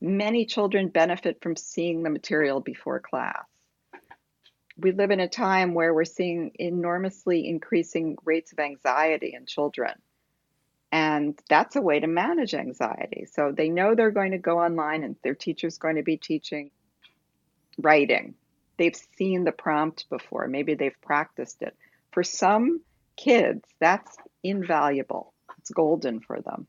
Many 0.01 0.47
children 0.47 0.89
benefit 0.89 1.43
from 1.43 1.57
seeing 1.57 2.03
the 2.03 2.11
material 2.11 2.61
before 2.61 3.01
class. 3.01 3.45
We 4.79 4.93
live 4.93 5.11
in 5.11 5.21
a 5.21 5.29
time 5.29 5.75
where 5.75 5.93
we're 5.93 6.07
seeing 6.07 6.53
enormously 6.55 7.47
increasing 7.47 8.17
rates 8.25 8.53
of 8.53 8.61
anxiety 8.61 9.35
in 9.35 9.45
children. 9.45 9.93
And 10.93 11.39
that's 11.49 11.77
a 11.77 11.83
way 11.83 12.01
to 12.01 12.07
manage 12.07 12.55
anxiety. 12.55 13.27
So 13.31 13.53
they 13.53 13.69
know 13.69 13.95
they're 13.95 14.11
going 14.11 14.33
to 14.33 14.39
go 14.39 14.59
online 14.59 15.05
and 15.05 15.17
their 15.23 15.35
teacher's 15.35 15.79
going 15.79 15.97
to 15.97 16.03
be 16.03 16.17
teaching 16.17 16.71
writing. 17.79 18.35
They've 18.79 18.97
seen 19.17 19.45
the 19.45 19.53
prompt 19.53 20.09
before, 20.09 20.49
maybe 20.49 20.75
they've 20.75 21.01
practiced 21.03 21.61
it. 21.61 21.77
For 22.13 22.23
some 22.23 22.81
kids, 23.21 23.63
that's 23.81 24.17
invaluable. 24.43 25.33
It's 25.59 25.71
golden 25.71 26.21
for 26.21 26.41
them. 26.41 26.67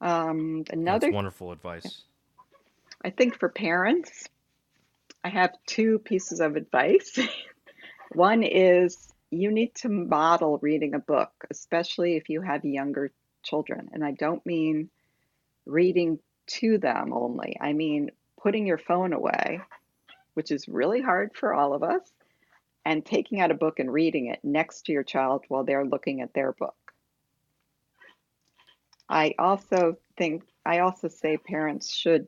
Um, 0.00 0.64
another 0.70 1.06
That's 1.06 1.14
wonderful 1.14 1.52
advice. 1.52 2.02
I 3.04 3.10
think 3.10 3.38
for 3.38 3.48
parents, 3.48 4.28
I 5.24 5.28
have 5.28 5.52
two 5.66 5.98
pieces 5.98 6.40
of 6.40 6.56
advice. 6.56 7.18
One 8.12 8.42
is 8.42 9.12
you 9.30 9.50
need 9.50 9.74
to 9.76 9.88
model 9.88 10.58
reading 10.60 10.94
a 10.94 10.98
book, 10.98 11.32
especially 11.50 12.16
if 12.16 12.28
you 12.28 12.42
have 12.42 12.64
younger 12.64 13.12
children. 13.42 13.90
And 13.92 14.04
I 14.04 14.12
don't 14.12 14.44
mean 14.44 14.90
reading 15.66 16.18
to 16.48 16.78
them 16.78 17.12
only, 17.12 17.56
I 17.60 17.72
mean 17.72 18.10
putting 18.42 18.66
your 18.66 18.78
phone 18.78 19.12
away, 19.12 19.60
which 20.34 20.50
is 20.50 20.66
really 20.68 21.00
hard 21.00 21.30
for 21.34 21.54
all 21.54 21.72
of 21.72 21.84
us, 21.84 22.02
and 22.84 23.04
taking 23.04 23.40
out 23.40 23.50
a 23.50 23.54
book 23.54 23.78
and 23.78 23.92
reading 23.92 24.26
it 24.26 24.40
next 24.42 24.86
to 24.86 24.92
your 24.92 25.02
child 25.02 25.44
while 25.48 25.64
they're 25.64 25.84
looking 25.84 26.20
at 26.20 26.34
their 26.34 26.52
book. 26.52 26.74
I 29.08 29.34
also 29.38 29.96
think, 30.16 30.44
I 30.64 30.80
also 30.80 31.08
say 31.08 31.36
parents 31.36 31.94
should 31.94 32.26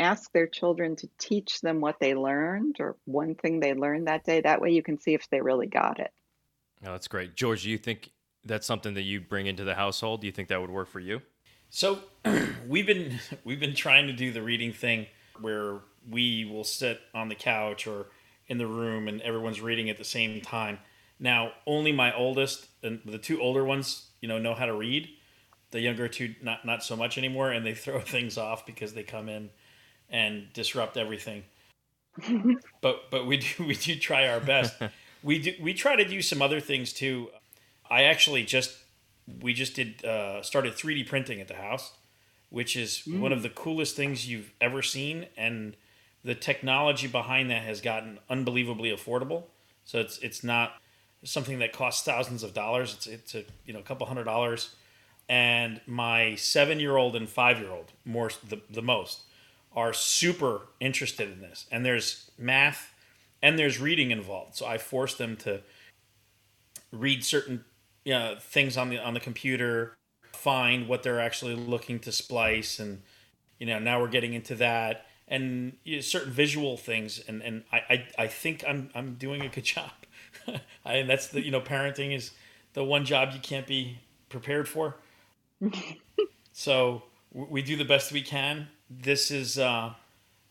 ask 0.00 0.32
their 0.32 0.46
children 0.46 0.96
to 0.96 1.08
teach 1.18 1.60
them 1.60 1.80
what 1.80 2.00
they 2.00 2.14
learned 2.14 2.76
or 2.80 2.96
one 3.04 3.34
thing 3.34 3.60
they 3.60 3.74
learned 3.74 4.08
that 4.08 4.24
day. 4.24 4.40
That 4.40 4.60
way 4.60 4.70
you 4.70 4.82
can 4.82 4.98
see 4.98 5.14
if 5.14 5.28
they 5.30 5.40
really 5.40 5.66
got 5.66 6.00
it. 6.00 6.10
Oh, 6.84 6.92
that's 6.92 7.08
great. 7.08 7.36
George, 7.36 7.62
do 7.62 7.70
you 7.70 7.78
think 7.78 8.10
that's 8.44 8.66
something 8.66 8.94
that 8.94 9.02
you 9.02 9.20
bring 9.20 9.46
into 9.46 9.64
the 9.64 9.74
household? 9.74 10.20
Do 10.20 10.26
you 10.26 10.32
think 10.32 10.48
that 10.48 10.60
would 10.60 10.70
work 10.70 10.88
for 10.88 11.00
you? 11.00 11.22
So 11.70 12.00
we've 12.68 12.86
been 12.86 13.18
we've 13.44 13.60
been 13.60 13.74
trying 13.74 14.06
to 14.06 14.12
do 14.12 14.32
the 14.32 14.42
reading 14.42 14.72
thing 14.72 15.06
where 15.40 15.78
we 16.08 16.44
will 16.44 16.64
sit 16.64 17.00
on 17.14 17.28
the 17.28 17.34
couch 17.34 17.86
or 17.86 18.06
in 18.48 18.58
the 18.58 18.66
room 18.66 19.08
and 19.08 19.20
everyone's 19.22 19.60
reading 19.60 19.90
at 19.90 19.98
the 19.98 20.04
same 20.04 20.40
time. 20.40 20.78
Now, 21.18 21.52
only 21.66 21.92
my 21.92 22.14
oldest 22.14 22.66
and 22.82 23.00
the 23.04 23.18
two 23.18 23.40
older 23.40 23.64
ones, 23.64 24.08
you 24.20 24.28
know, 24.28 24.38
know 24.38 24.54
how 24.54 24.66
to 24.66 24.74
read. 24.74 25.08
The 25.70 25.80
younger 25.80 26.08
two, 26.08 26.34
not 26.42 26.64
not 26.64 26.84
so 26.84 26.96
much 26.96 27.18
anymore, 27.18 27.50
and 27.50 27.64
they 27.64 27.74
throw 27.84 28.00
things 28.00 28.38
off 28.38 28.66
because 28.66 28.94
they 28.94 29.02
come 29.02 29.28
in 29.28 29.50
and 30.10 30.52
disrupt 30.52 30.96
everything. 30.96 31.44
but 32.80 33.10
but 33.10 33.26
we 33.26 33.38
do 33.38 33.64
we 33.64 33.74
do 33.74 33.96
try 33.96 34.28
our 34.28 34.40
best. 34.40 34.74
we 35.22 35.38
do 35.38 35.54
we 35.60 35.74
try 35.74 35.96
to 35.96 36.04
do 36.04 36.22
some 36.22 36.42
other 36.42 36.60
things 36.60 36.92
too. 36.92 37.30
I 37.90 38.04
actually 38.04 38.44
just 38.44 38.76
we 39.40 39.54
just 39.54 39.74
did 39.74 40.04
uh, 40.04 40.42
started 40.42 40.74
3D 40.74 41.06
printing 41.08 41.40
at 41.40 41.48
the 41.48 41.54
house, 41.54 41.92
which 42.50 42.76
is 42.76 43.02
mm. 43.06 43.20
one 43.20 43.32
of 43.32 43.42
the 43.42 43.48
coolest 43.48 43.96
things 43.96 44.28
you've 44.28 44.52
ever 44.60 44.82
seen, 44.82 45.26
and 45.36 45.76
the 46.24 46.34
technology 46.34 47.06
behind 47.06 47.50
that 47.50 47.62
has 47.62 47.80
gotten 47.80 48.18
unbelievably 48.30 48.90
affordable. 48.90 49.44
So 49.84 50.00
it's 50.00 50.18
it's 50.18 50.42
not 50.42 50.74
something 51.22 51.58
that 51.58 51.72
costs 51.72 52.04
thousands 52.04 52.42
of 52.42 52.54
dollars. 52.54 52.94
It's 52.94 53.06
it's 53.06 53.34
a 53.34 53.44
you 53.66 53.72
know 53.72 53.80
a 53.80 53.82
couple 53.82 54.06
hundred 54.06 54.24
dollars, 54.24 54.74
and 55.28 55.80
my 55.86 56.34
seven 56.36 56.80
year 56.80 56.96
old 56.96 57.14
and 57.14 57.28
five 57.28 57.58
year 57.58 57.70
old 57.70 57.92
more 58.04 58.30
the 58.48 58.60
the 58.70 58.82
most 58.82 59.22
are 59.76 59.92
super 59.92 60.62
interested 60.80 61.30
in 61.30 61.40
this. 61.40 61.66
And 61.70 61.84
there's 61.84 62.30
math 62.38 62.92
and 63.42 63.58
there's 63.58 63.80
reading 63.80 64.10
involved. 64.10 64.54
So 64.54 64.66
I 64.66 64.78
force 64.78 65.14
them 65.14 65.36
to 65.38 65.60
read 66.92 67.24
certain 67.24 67.64
you 68.04 68.12
know, 68.12 68.36
things 68.38 68.76
on 68.76 68.90
the 68.90 68.98
on 68.98 69.14
the 69.14 69.20
computer, 69.20 69.96
find 70.32 70.88
what 70.88 71.02
they're 71.02 71.20
actually 71.20 71.54
looking 71.54 71.98
to 72.00 72.12
splice, 72.12 72.78
and 72.78 73.02
you 73.58 73.66
know 73.66 73.78
now 73.78 74.00
we're 74.00 74.08
getting 74.08 74.34
into 74.34 74.54
that 74.56 75.06
and 75.28 75.76
you 75.84 75.96
know, 75.96 76.00
certain 76.00 76.32
visual 76.32 76.76
things. 76.76 77.22
And 77.26 77.42
and 77.42 77.64
I, 77.72 77.78
I 77.90 78.08
I 78.18 78.26
think 78.26 78.64
I'm 78.66 78.90
I'm 78.94 79.14
doing 79.14 79.42
a 79.42 79.48
good 79.48 79.64
job. 79.74 79.90
I, 80.84 80.94
and 80.94 81.08
that's 81.08 81.28
the 81.28 81.44
you 81.44 81.50
know 81.50 81.60
parenting 81.60 82.14
is 82.14 82.32
the 82.72 82.84
one 82.84 83.04
job 83.04 83.30
you 83.32 83.40
can't 83.40 83.66
be 83.66 83.98
prepared 84.28 84.68
for. 84.68 84.96
so 86.52 87.04
we 87.32 87.62
do 87.62 87.76
the 87.76 87.84
best 87.84 88.12
we 88.12 88.22
can 88.22 88.68
this 88.90 89.30
is 89.30 89.58
uh, 89.58 89.92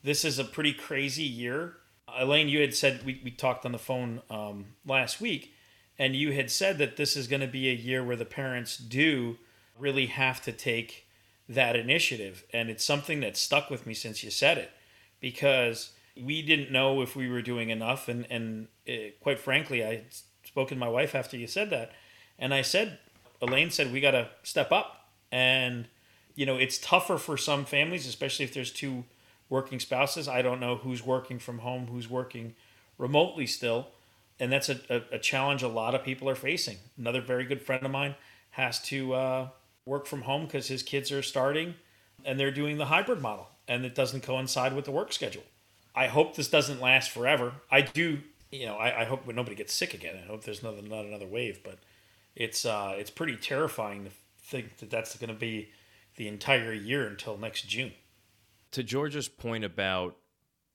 this 0.03 0.25
is 0.25 0.39
a 0.39 0.43
pretty 0.43 0.73
crazy 0.73 1.23
year. 1.23 1.77
Elaine, 2.15 2.49
you 2.49 2.61
had 2.61 2.73
said 2.73 3.03
we, 3.05 3.21
we 3.23 3.31
talked 3.31 3.65
on 3.65 3.71
the 3.71 3.79
phone 3.79 4.21
um, 4.29 4.65
last 4.85 5.21
week, 5.21 5.53
and 5.97 6.15
you 6.15 6.31
had 6.31 6.51
said 6.51 6.77
that 6.77 6.97
this 6.97 7.15
is 7.15 7.27
going 7.27 7.41
to 7.41 7.47
be 7.47 7.69
a 7.69 7.73
year 7.73 8.03
where 8.03 8.15
the 8.15 8.25
parents 8.25 8.77
do 8.77 9.37
really 9.77 10.07
have 10.07 10.41
to 10.43 10.51
take 10.51 11.02
that 11.49 11.75
initiative, 11.75 12.43
and 12.53 12.69
it's 12.69 12.83
something 12.83 13.19
that 13.19 13.37
stuck 13.37 13.69
with 13.69 13.85
me 13.85 13.93
since 13.93 14.23
you 14.23 14.31
said 14.31 14.57
it, 14.57 14.71
because 15.19 15.91
we 16.21 16.41
didn't 16.41 16.71
know 16.71 17.01
if 17.01 17.15
we 17.15 17.29
were 17.29 17.41
doing 17.41 17.69
enough, 17.69 18.07
and 18.07 18.25
and 18.29 18.67
it, 18.85 19.19
quite 19.19 19.39
frankly, 19.39 19.85
I 19.85 20.03
spoke 20.43 20.69
to 20.69 20.75
my 20.75 20.89
wife 20.89 21.15
after 21.15 21.37
you 21.37 21.47
said 21.47 21.69
that, 21.69 21.91
and 22.39 22.53
I 22.53 22.61
said, 22.61 22.99
Elaine 23.41 23.71
said 23.71 23.91
we 23.91 24.01
got 24.01 24.11
to 24.11 24.29
step 24.43 24.71
up, 24.71 25.07
and 25.31 25.87
you 26.35 26.45
know, 26.45 26.57
it's 26.57 26.77
tougher 26.77 27.17
for 27.17 27.37
some 27.37 27.65
families, 27.65 28.07
especially 28.07 28.45
if 28.45 28.53
there's 28.53 28.71
two 28.71 29.03
working 29.49 29.79
spouses. 29.79 30.27
I 30.27 30.41
don't 30.41 30.59
know 30.59 30.77
who's 30.77 31.05
working 31.05 31.39
from 31.39 31.59
home, 31.59 31.87
who's 31.87 32.09
working 32.09 32.55
remotely 32.97 33.45
still. 33.45 33.89
And 34.39 34.51
that's 34.51 34.69
a, 34.69 34.79
a, 34.89 35.15
a 35.15 35.19
challenge 35.19 35.61
a 35.61 35.67
lot 35.67 35.93
of 35.93 36.03
people 36.03 36.27
are 36.27 36.35
facing. 36.35 36.77
Another 36.97 37.21
very 37.21 37.45
good 37.45 37.61
friend 37.61 37.85
of 37.85 37.91
mine 37.91 38.15
has 38.51 38.81
to 38.83 39.13
uh, 39.13 39.47
work 39.85 40.05
from 40.05 40.21
home 40.23 40.45
because 40.45 40.67
his 40.67 40.83
kids 40.83 41.11
are 41.11 41.21
starting 41.21 41.75
and 42.25 42.39
they're 42.39 42.51
doing 42.51 42.77
the 42.77 42.85
hybrid 42.85 43.21
model 43.21 43.49
and 43.67 43.85
it 43.85 43.95
doesn't 43.95 44.21
coincide 44.21 44.73
with 44.73 44.85
the 44.85 44.91
work 44.91 45.13
schedule. 45.13 45.43
I 45.95 46.07
hope 46.07 46.35
this 46.35 46.49
doesn't 46.49 46.81
last 46.81 47.11
forever. 47.11 47.53
I 47.69 47.81
do, 47.81 48.19
you 48.51 48.65
know, 48.65 48.75
I, 48.75 49.01
I 49.01 49.05
hope 49.05 49.27
nobody 49.27 49.55
gets 49.55 49.73
sick 49.73 49.93
again. 49.93 50.15
I 50.21 50.27
hope 50.27 50.43
there's 50.43 50.63
not, 50.63 50.81
not 50.83 51.05
another 51.05 51.27
wave, 51.27 51.61
but 51.63 51.79
it's 52.35 52.65
uh, 52.65 52.95
it's 52.97 53.11
pretty 53.11 53.37
terrifying 53.37 54.05
to 54.05 54.11
think 54.39 54.77
that 54.77 54.89
that's 54.89 55.15
going 55.17 55.31
to 55.31 55.39
be 55.39 55.69
the 56.15 56.27
entire 56.27 56.73
year 56.73 57.07
until 57.07 57.37
next 57.37 57.67
June. 57.67 57.91
To 58.71 58.83
George's 58.83 59.27
point 59.27 59.63
about 59.63 60.17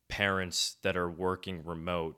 parents 0.09 0.77
that 0.83 0.97
are 0.97 1.11
working 1.11 1.65
remote, 1.65 2.17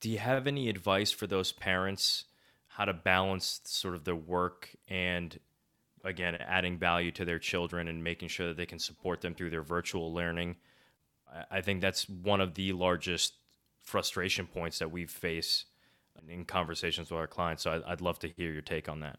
do 0.00 0.08
you 0.08 0.18
have 0.18 0.46
any 0.46 0.68
advice 0.68 1.10
for 1.10 1.26
those 1.26 1.52
parents 1.52 2.24
how 2.68 2.84
to 2.84 2.94
balance 2.94 3.60
sort 3.64 3.96
of 3.96 4.04
their 4.04 4.14
work 4.14 4.70
and 4.86 5.40
again 6.08 6.34
adding 6.36 6.78
value 6.78 7.12
to 7.12 7.24
their 7.24 7.38
children 7.38 7.86
and 7.88 8.02
making 8.02 8.28
sure 8.28 8.48
that 8.48 8.56
they 8.56 8.66
can 8.66 8.78
support 8.78 9.20
them 9.20 9.34
through 9.34 9.50
their 9.50 9.62
virtual 9.62 10.12
learning? 10.12 10.56
I 11.50 11.60
think 11.60 11.80
that's 11.80 12.08
one 12.08 12.40
of 12.40 12.54
the 12.54 12.72
largest 12.72 13.34
frustration 13.82 14.46
points 14.46 14.78
that 14.78 14.90
we 14.90 15.04
face 15.06 15.66
in 16.28 16.44
conversations 16.44 17.10
with 17.10 17.18
our 17.18 17.26
clients. 17.26 17.62
So 17.62 17.82
I'd 17.86 18.00
love 18.00 18.18
to 18.20 18.28
hear 18.28 18.50
your 18.50 18.62
take 18.62 18.88
on 18.88 19.00
that. 19.00 19.18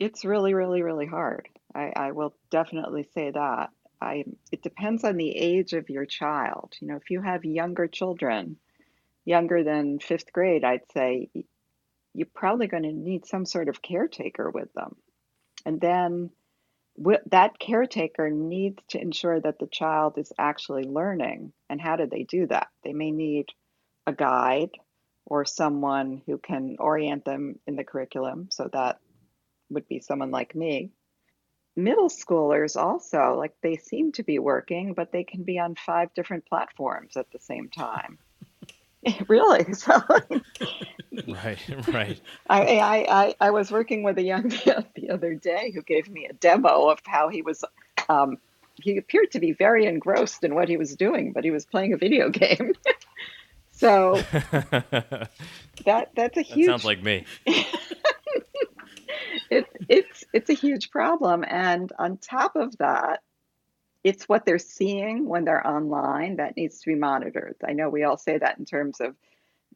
It's 0.00 0.24
really, 0.24 0.54
really, 0.54 0.82
really 0.82 1.06
hard. 1.06 1.48
I, 1.74 1.92
I 1.94 2.10
will 2.12 2.34
definitely 2.50 3.08
say 3.14 3.30
that. 3.30 3.70
I, 4.00 4.24
it 4.50 4.62
depends 4.62 5.04
on 5.04 5.16
the 5.16 5.30
age 5.30 5.72
of 5.72 5.88
your 5.88 6.04
child. 6.04 6.74
You 6.80 6.88
know, 6.88 6.96
if 6.96 7.10
you 7.10 7.22
have 7.22 7.44
younger 7.44 7.86
children, 7.86 8.56
younger 9.24 9.62
than 9.62 10.00
fifth 10.00 10.32
grade, 10.32 10.64
I'd 10.64 10.90
say 10.92 11.30
you're 12.12 12.26
probably 12.34 12.66
going 12.66 12.82
to 12.82 12.92
need 12.92 13.24
some 13.24 13.46
sort 13.46 13.68
of 13.68 13.82
caretaker 13.82 14.50
with 14.50 14.72
them. 14.74 14.96
And 15.64 15.80
then 15.80 16.30
that 17.26 17.58
caretaker 17.58 18.30
needs 18.30 18.82
to 18.88 19.00
ensure 19.00 19.40
that 19.40 19.58
the 19.58 19.66
child 19.66 20.18
is 20.18 20.32
actually 20.38 20.84
learning. 20.84 21.52
And 21.68 21.80
how 21.80 21.96
do 21.96 22.06
they 22.06 22.22
do 22.24 22.46
that? 22.46 22.68
They 22.84 22.92
may 22.92 23.10
need 23.10 23.46
a 24.06 24.12
guide 24.12 24.70
or 25.26 25.44
someone 25.44 26.22
who 26.26 26.38
can 26.38 26.76
orient 26.78 27.24
them 27.24 27.58
in 27.66 27.76
the 27.76 27.84
curriculum 27.84 28.48
so 28.50 28.68
that 28.72 29.00
would 29.70 29.88
be 29.88 30.00
someone 30.00 30.30
like 30.30 30.54
me. 30.54 30.90
Middle 31.76 32.08
schoolers 32.08 32.80
also, 32.80 33.34
like 33.36 33.54
they 33.60 33.76
seem 33.76 34.12
to 34.12 34.22
be 34.22 34.38
working, 34.38 34.94
but 34.94 35.10
they 35.10 35.24
can 35.24 35.42
be 35.42 35.58
on 35.58 35.74
five 35.74 36.14
different 36.14 36.46
platforms 36.46 37.16
at 37.16 37.30
the 37.32 37.40
same 37.40 37.68
time. 37.68 38.18
really? 39.28 39.66
So 39.74 40.00
right, 41.28 41.58
right. 41.88 42.20
I, 42.48 42.78
I, 42.78 43.06
I, 43.08 43.34
I 43.40 43.50
was 43.50 43.70
working 43.70 44.02
with 44.02 44.18
a 44.18 44.22
young 44.22 44.48
man 44.66 44.86
the 44.94 45.10
other 45.10 45.34
day 45.34 45.70
who 45.72 45.82
gave 45.82 46.08
me 46.08 46.26
a 46.26 46.32
demo 46.34 46.88
of 46.88 47.00
how 47.04 47.28
he 47.28 47.42
was. 47.42 47.64
Um, 48.08 48.38
he 48.82 48.96
appeared 48.96 49.30
to 49.32 49.40
be 49.40 49.52
very 49.52 49.86
engrossed 49.86 50.42
in 50.42 50.54
what 50.54 50.68
he 50.68 50.76
was 50.76 50.96
doing, 50.96 51.32
but 51.32 51.44
he 51.44 51.50
was 51.50 51.64
playing 51.64 51.92
a 51.92 51.96
video 51.96 52.30
game. 52.30 52.72
so 53.72 54.14
that 55.84 56.10
that's 56.14 56.36
a 56.36 56.42
huge. 56.42 56.66
That 56.66 56.72
sounds 56.72 56.84
like 56.84 57.02
me. 57.02 57.24
it, 59.50 59.66
it's 59.88 60.24
it's 60.32 60.50
a 60.50 60.54
huge 60.54 60.90
problem, 60.90 61.44
and 61.48 61.92
on 61.98 62.18
top 62.18 62.56
of 62.56 62.76
that, 62.78 63.22
it's 64.04 64.28
what 64.28 64.44
they're 64.44 64.58
seeing 64.58 65.26
when 65.26 65.44
they're 65.44 65.66
online 65.66 66.36
that 66.36 66.56
needs 66.56 66.78
to 66.80 66.90
be 66.90 66.94
monitored. 66.94 67.56
I 67.66 67.72
know 67.72 67.88
we 67.88 68.04
all 68.04 68.18
say 68.18 68.36
that 68.36 68.58
in 68.58 68.66
terms 68.66 69.00
of 69.00 69.16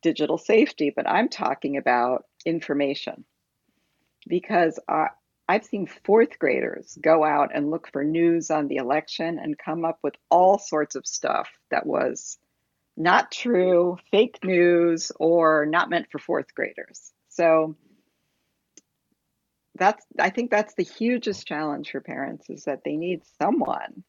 digital 0.02 0.38
safety, 0.38 0.92
but 0.94 1.08
I'm 1.08 1.28
talking 1.28 1.78
about 1.78 2.24
information 2.44 3.24
because 4.28 4.78
uh, 4.86 5.06
I've 5.48 5.64
seen 5.64 5.88
fourth 6.04 6.38
graders 6.38 6.96
go 7.00 7.24
out 7.24 7.50
and 7.54 7.70
look 7.70 7.90
for 7.90 8.04
news 8.04 8.50
on 8.50 8.68
the 8.68 8.76
election 8.76 9.38
and 9.38 9.58
come 9.58 9.86
up 9.86 9.98
with 10.02 10.14
all 10.30 10.58
sorts 10.58 10.94
of 10.94 11.06
stuff 11.06 11.48
that 11.70 11.86
was 11.86 12.36
not 12.98 13.32
true, 13.32 13.96
fake 14.10 14.40
news, 14.44 15.10
or 15.18 15.64
not 15.64 15.88
meant 15.88 16.08
for 16.12 16.18
fourth 16.18 16.54
graders. 16.54 17.12
So 17.30 17.76
that's 19.76 20.04
I 20.18 20.30
think 20.30 20.50
that's 20.50 20.74
the 20.74 20.82
hugest 20.82 21.46
challenge 21.46 21.92
for 21.92 22.00
parents 22.00 22.50
is 22.50 22.64
that 22.64 22.82
they 22.84 22.96
need 22.96 23.22
someone. 23.40 24.02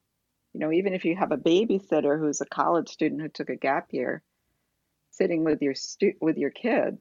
You 0.53 0.59
know, 0.59 0.71
even 0.71 0.93
if 0.93 1.05
you 1.05 1.15
have 1.15 1.31
a 1.31 1.37
babysitter 1.37 2.19
who's 2.19 2.41
a 2.41 2.45
college 2.45 2.89
student 2.89 3.21
who 3.21 3.29
took 3.29 3.49
a 3.49 3.55
gap 3.55 3.87
year, 3.91 4.23
sitting 5.11 5.43
with 5.43 5.61
your 5.61 5.75
stu- 5.75 6.15
with 6.21 6.37
your 6.37 6.49
kids 6.49 6.99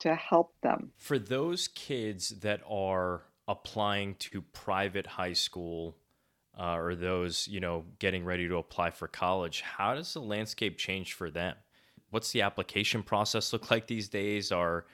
to 0.00 0.14
help 0.14 0.54
them. 0.62 0.90
For 0.96 1.18
those 1.18 1.68
kids 1.68 2.30
that 2.40 2.60
are 2.68 3.22
applying 3.48 4.14
to 4.16 4.42
private 4.42 5.06
high 5.06 5.32
school 5.32 5.96
uh, 6.58 6.76
or 6.76 6.94
those 6.94 7.48
you 7.48 7.60
know 7.60 7.84
getting 7.98 8.24
ready 8.24 8.48
to 8.48 8.56
apply 8.56 8.90
for 8.90 9.08
college 9.08 9.62
how 9.62 9.94
does 9.94 10.12
the 10.12 10.20
landscape 10.20 10.76
change 10.78 11.12
for 11.14 11.30
them? 11.30 11.56
What's 12.10 12.32
the 12.32 12.42
application 12.42 13.02
process 13.02 13.52
look 13.52 13.70
like 13.70 13.86
these 13.86 14.08
days? 14.08 14.52
Are 14.52 14.84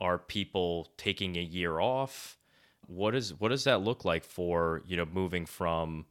are 0.00 0.18
people 0.18 0.88
taking 0.96 1.36
a 1.36 1.42
year 1.42 1.78
off? 1.78 2.38
What 2.86 3.14
is 3.14 3.38
what 3.38 3.48
does 3.48 3.64
that 3.64 3.82
look 3.82 4.04
like 4.04 4.24
for 4.24 4.82
you 4.86 4.96
know 4.96 5.06
moving 5.06 5.46
from 5.46 6.06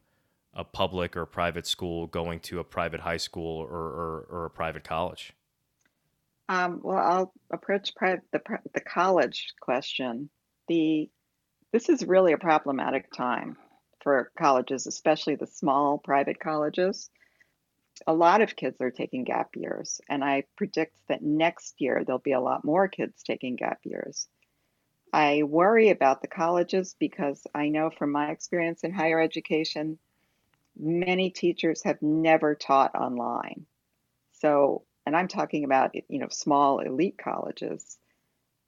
a 0.54 0.64
public 0.64 1.16
or 1.16 1.26
private 1.26 1.66
school 1.66 2.06
going 2.06 2.40
to 2.40 2.58
a 2.58 2.64
private 2.64 3.00
high 3.00 3.16
school 3.16 3.58
or, 3.58 3.68
or, 3.68 4.26
or 4.30 4.44
a 4.46 4.50
private 4.50 4.84
college 4.84 5.32
um, 6.48 6.80
well 6.82 6.98
i'll 6.98 7.32
approach 7.52 7.92
the, 8.32 8.40
the 8.74 8.80
college 8.80 9.54
question 9.60 10.28
the 10.68 11.08
this 11.72 11.88
is 11.88 12.04
really 12.04 12.32
a 12.32 12.38
problematic 12.38 13.12
time 13.12 13.56
for 14.02 14.32
colleges, 14.38 14.86
especially 14.86 15.36
the 15.36 15.46
small 15.46 15.98
private 15.98 16.40
colleges. 16.40 17.10
A 18.06 18.14
lot 18.14 18.40
of 18.40 18.56
kids 18.56 18.80
are 18.80 18.90
taking 18.90 19.24
gap 19.24 19.50
years, 19.54 20.00
and 20.08 20.24
I 20.24 20.44
predict 20.56 20.94
that 21.08 21.22
next 21.22 21.80
year 21.80 22.02
there'll 22.04 22.18
be 22.18 22.32
a 22.32 22.40
lot 22.40 22.64
more 22.64 22.88
kids 22.88 23.22
taking 23.22 23.56
gap 23.56 23.80
years. 23.84 24.26
I 25.12 25.42
worry 25.42 25.90
about 25.90 26.22
the 26.22 26.28
colleges 26.28 26.96
because 26.98 27.46
I 27.54 27.68
know 27.68 27.90
from 27.90 28.12
my 28.12 28.30
experience 28.30 28.84
in 28.84 28.92
higher 28.92 29.20
education, 29.20 29.98
many 30.80 31.30
teachers 31.30 31.82
have 31.82 32.00
never 32.02 32.54
taught 32.54 32.94
online. 32.94 33.66
So, 34.32 34.84
and 35.06 35.16
I'm 35.16 35.28
talking 35.28 35.64
about, 35.64 35.94
you 35.94 36.18
know, 36.18 36.28
small 36.30 36.80
elite 36.80 37.18
colleges 37.18 37.98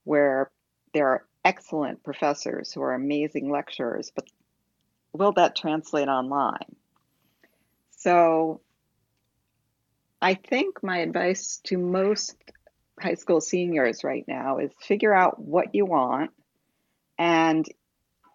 where 0.04 0.50
there 0.92 1.08
are 1.08 1.24
excellent 1.44 2.02
professors 2.02 2.72
who 2.72 2.82
are 2.82 2.94
amazing 2.94 3.50
lecturers, 3.50 4.12
but 4.14 4.26
will 5.12 5.32
that 5.32 5.56
translate 5.56 6.08
online? 6.08 6.76
So 7.96 8.60
I 10.20 10.34
think 10.34 10.82
my 10.82 10.98
advice 10.98 11.60
to 11.64 11.78
most 11.78 12.36
high 12.98 13.14
school 13.14 13.40
seniors 13.40 14.04
right 14.04 14.24
now 14.28 14.58
is 14.58 14.70
figure 14.80 15.12
out 15.12 15.38
what 15.38 15.74
you 15.74 15.86
want 15.86 16.30
and 17.18 17.66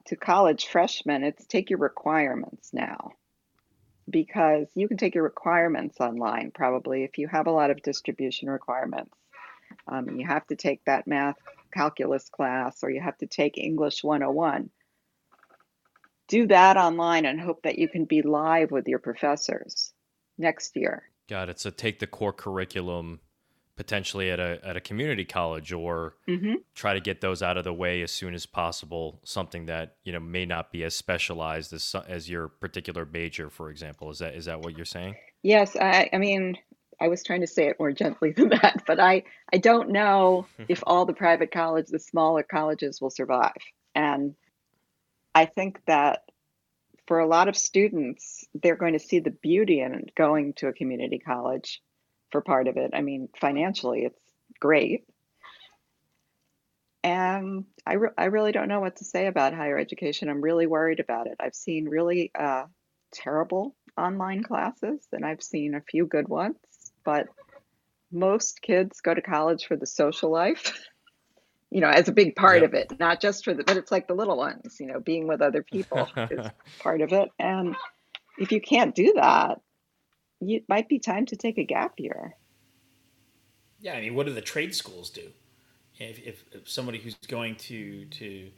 to 0.06 0.16
college 0.16 0.68
freshmen 0.68 1.24
it's 1.24 1.46
take 1.46 1.70
your 1.70 1.80
requirements 1.80 2.74
now 2.74 3.12
because 4.10 4.68
you 4.76 4.88
can 4.88 4.98
take 4.98 5.16
your 5.16 5.24
requirements 5.24 6.00
online 6.00 6.52
probably 6.52 7.04
if 7.04 7.18
you 7.18 7.28
have 7.28 7.48
a 7.48 7.52
lot 7.52 7.72
of 7.72 7.82
distribution 7.82 8.50
requirements 8.50 9.18
um, 9.88 10.20
you 10.20 10.26
have 10.26 10.46
to 10.48 10.56
take 10.56 10.84
that 10.86 11.08
math 11.08 11.36
calculus 11.74 12.30
class 12.30 12.84
or 12.84 12.90
you 12.90 13.02
have 13.02 13.18
to 13.20 13.28
take 13.28 13.58
English 13.58 14.04
101. 14.04 14.70
Do 16.28 16.48
that 16.48 16.78
online 16.78 17.26
and 17.26 17.40
hope 17.40 17.64
that 17.64 17.80
you 17.80 17.88
can 17.88 18.06
be 18.06 18.22
live 18.22 18.72
with 18.72 18.88
your 18.88 19.00
professors 19.00 19.94
next 20.38 20.76
year. 20.76 21.04
Got 21.30 21.50
it. 21.50 21.60
So 21.60 21.70
take 21.70 22.00
the 22.00 22.08
core 22.08 22.34
curriculum 22.34 23.20
potentially 23.78 24.30
at 24.32 24.40
a 24.40 24.60
at 24.64 24.76
a 24.76 24.82
community 24.82 25.24
college 25.24 25.72
or 25.72 26.16
mm-hmm. 26.28 26.56
try 26.76 26.94
to 26.94 27.00
get 27.00 27.22
those 27.22 27.42
out 27.42 27.56
of 27.56 27.64
the 27.64 27.74
way 27.74 28.02
as 28.02 28.12
soon 28.12 28.34
as 28.34 28.46
possible 28.46 29.22
something 29.24 29.68
that 29.68 29.96
you 30.04 30.12
know 30.12 30.20
may 30.20 30.46
not 30.46 30.72
be 30.72 30.84
as 30.84 30.96
specialized 30.96 31.72
as 31.72 31.96
as 32.08 32.30
your 32.30 32.48
particular 32.48 33.06
major 33.06 33.50
for 33.50 33.70
example 33.70 34.10
is 34.10 34.20
that 34.20 34.36
is 34.36 34.46
that 34.46 34.60
what 34.60 34.76
you're 34.76 34.86
saying 34.86 35.16
yes 35.44 35.76
i 35.78 36.10
i 36.12 36.18
mean 36.18 36.58
I 37.00 37.10
was 37.10 37.24
trying 37.24 37.42
to 37.42 37.48
say 37.48 37.68
it 37.68 37.80
more 37.80 37.92
gently 37.92 38.32
than 38.36 38.50
that, 38.50 38.82
but 38.88 39.00
I, 39.00 39.22
I 39.54 39.58
don't 39.58 39.92
know 39.92 40.48
if 40.68 40.84
all 40.88 41.06
the 41.06 41.14
private 41.14 41.52
colleges, 41.52 41.92
the 41.92 42.00
smaller 42.00 42.42
colleges 42.42 43.00
will 43.00 43.12
survive. 43.12 43.52
And 43.94 44.34
I 45.36 45.46
think 45.46 45.80
that 45.86 46.24
for 47.06 47.20
a 47.20 47.28
lot 47.28 47.50
of 47.50 47.56
students, 47.56 48.46
they're 48.56 48.76
going 48.76 48.94
to 48.94 49.00
see 49.00 49.20
the 49.20 49.30
beauty 49.30 49.80
in 49.80 50.08
going 50.16 50.54
to 50.54 50.70
a 50.70 50.74
community 50.74 51.20
college 51.20 51.84
for 52.32 52.42
part 52.42 52.68
of 52.68 52.78
it. 52.78 52.92
I 52.94 53.02
mean, 53.02 53.30
financially, 53.40 54.06
it's 54.06 54.20
great. 54.60 55.06
And 57.04 57.66
I, 57.86 57.94
re- 57.94 58.10
I 58.18 58.26
really 58.26 58.52
don't 58.52 58.68
know 58.68 58.82
what 58.82 58.98
to 58.98 59.06
say 59.06 59.28
about 59.28 59.54
higher 59.54 59.78
education. 59.78 60.30
I'm 60.30 60.42
really 60.42 60.68
worried 60.68 61.00
about 61.00 61.28
it. 61.28 61.36
I've 61.40 61.56
seen 61.56 61.88
really 61.88 62.32
uh, 62.38 62.66
terrible 63.14 63.76
online 63.98 64.44
classes, 64.44 65.08
and 65.14 65.26
I've 65.26 65.42
seen 65.42 65.74
a 65.74 65.82
few 65.82 66.06
good 66.06 66.28
ones 66.28 66.58
but 67.08 67.28
most 68.12 68.62
kids 68.62 69.00
go 69.00 69.14
to 69.14 69.22
college 69.22 69.66
for 69.66 69.78
the 69.78 69.88
social 69.88 70.30
life 70.30 70.78
you 71.72 71.80
know 71.80 71.88
as 71.90 72.10
a 72.10 72.12
big 72.12 72.36
part 72.36 72.62
yep. 72.62 72.70
of 72.70 72.74
it 72.74 73.00
not 73.00 73.22
just 73.22 73.46
for 73.46 73.54
the 73.54 73.64
but 73.64 73.78
it's 73.78 73.92
like 73.92 74.08
the 74.08 74.14
little 74.14 74.38
ones 74.38 74.78
you 74.80 74.86
know 74.86 75.00
being 75.00 75.26
with 75.26 75.42
other 75.42 75.64
people 75.64 76.08
is 76.30 76.46
part 76.80 77.02
of 77.02 77.14
it 77.14 77.30
and 77.40 77.76
if 78.38 78.52
you 78.52 78.62
can't 78.62 78.94
do 78.94 79.14
that 79.16 79.62
it 80.42 80.64
might 80.68 80.88
be 80.88 81.00
time 81.00 81.26
to 81.26 81.36
take 81.36 81.58
a 81.58 81.64
gap 81.64 81.94
year 81.98 82.36
yeah 83.80 83.94
i 83.94 84.02
mean 84.02 84.16
what 84.16 84.26
do 84.26 84.34
the 84.34 84.42
trade 84.42 84.74
schools 84.74 85.10
do 85.10 85.32
if, 86.00 86.20
if, 86.20 86.44
if 86.52 86.70
somebody 86.70 87.00
who's 87.00 87.16
going 87.28 87.56
to 87.56 88.06
to 88.06 88.50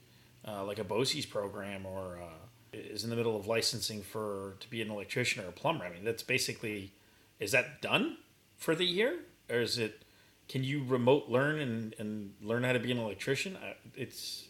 uh, 0.47 0.63
like 0.63 0.79
a 0.79 0.83
BOCES 0.83 1.29
program 1.29 1.85
or 1.85 2.19
uh, 2.21 2.47
is 2.73 3.03
in 3.03 3.09
the 3.09 3.15
middle 3.15 3.35
of 3.37 3.45
licensing 3.47 4.01
for 4.01 4.55
to 4.59 4.69
be 4.69 4.81
an 4.81 4.89
electrician 4.89 5.43
or 5.43 5.47
a 5.47 5.51
plumber 5.51 5.85
i 5.85 5.89
mean 5.89 6.03
that's 6.03 6.23
basically 6.23 6.91
is 7.39 7.51
that 7.53 7.81
done 7.81 8.17
for 8.57 8.75
the 8.75 8.85
year, 8.85 9.19
or 9.49 9.61
is 9.61 9.77
it? 9.77 10.03
Can 10.47 10.63
you 10.63 10.83
remote 10.83 11.29
learn 11.29 11.59
and, 11.59 11.95
and 11.97 12.33
learn 12.41 12.63
how 12.63 12.73
to 12.73 12.79
be 12.79 12.91
an 12.91 12.97
electrician? 12.97 13.57
It's 13.95 14.49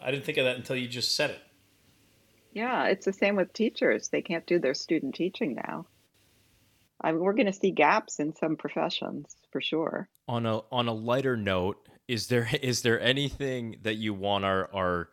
I 0.00 0.10
didn't 0.10 0.24
think 0.24 0.38
of 0.38 0.44
that 0.44 0.56
until 0.56 0.76
you 0.76 0.88
just 0.88 1.14
said 1.14 1.30
it. 1.30 1.40
Yeah, 2.52 2.86
it's 2.86 3.06
the 3.06 3.12
same 3.12 3.36
with 3.36 3.52
teachers. 3.52 4.08
They 4.08 4.22
can't 4.22 4.46
do 4.46 4.58
their 4.58 4.74
student 4.74 5.14
teaching 5.14 5.54
now. 5.54 5.86
I 7.00 7.10
mean, 7.10 7.20
we're 7.20 7.32
going 7.32 7.46
to 7.46 7.52
see 7.52 7.70
gaps 7.70 8.20
in 8.20 8.34
some 8.36 8.56
professions 8.56 9.34
for 9.50 9.60
sure. 9.60 10.08
On 10.28 10.46
a 10.46 10.60
on 10.70 10.86
a 10.86 10.92
lighter 10.92 11.36
note, 11.36 11.88
is 12.06 12.28
there 12.28 12.48
is 12.62 12.82
there 12.82 13.00
anything 13.00 13.76
that 13.82 13.94
you 13.94 14.14
want 14.14 14.44
our 14.44 14.68
our 14.74 15.08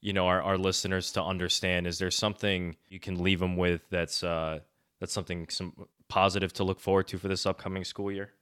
you 0.00 0.12
know 0.12 0.26
our, 0.26 0.40
our 0.42 0.58
listeners 0.58 1.12
to 1.12 1.22
understand? 1.22 1.86
Is 1.86 1.98
there 1.98 2.10
something 2.10 2.76
you 2.88 3.00
can 3.00 3.22
leave 3.22 3.40
them 3.40 3.56
with 3.56 3.82
that's 3.90 4.22
uh 4.22 4.60
that's 5.00 5.12
something 5.12 5.48
some 5.48 5.74
positive 6.08 6.52
to 6.54 6.64
look 6.64 6.80
forward 6.80 7.08
to 7.08 7.18
for 7.18 7.28
this 7.28 7.44
upcoming 7.44 7.84
school 7.84 8.10
year? 8.10 8.32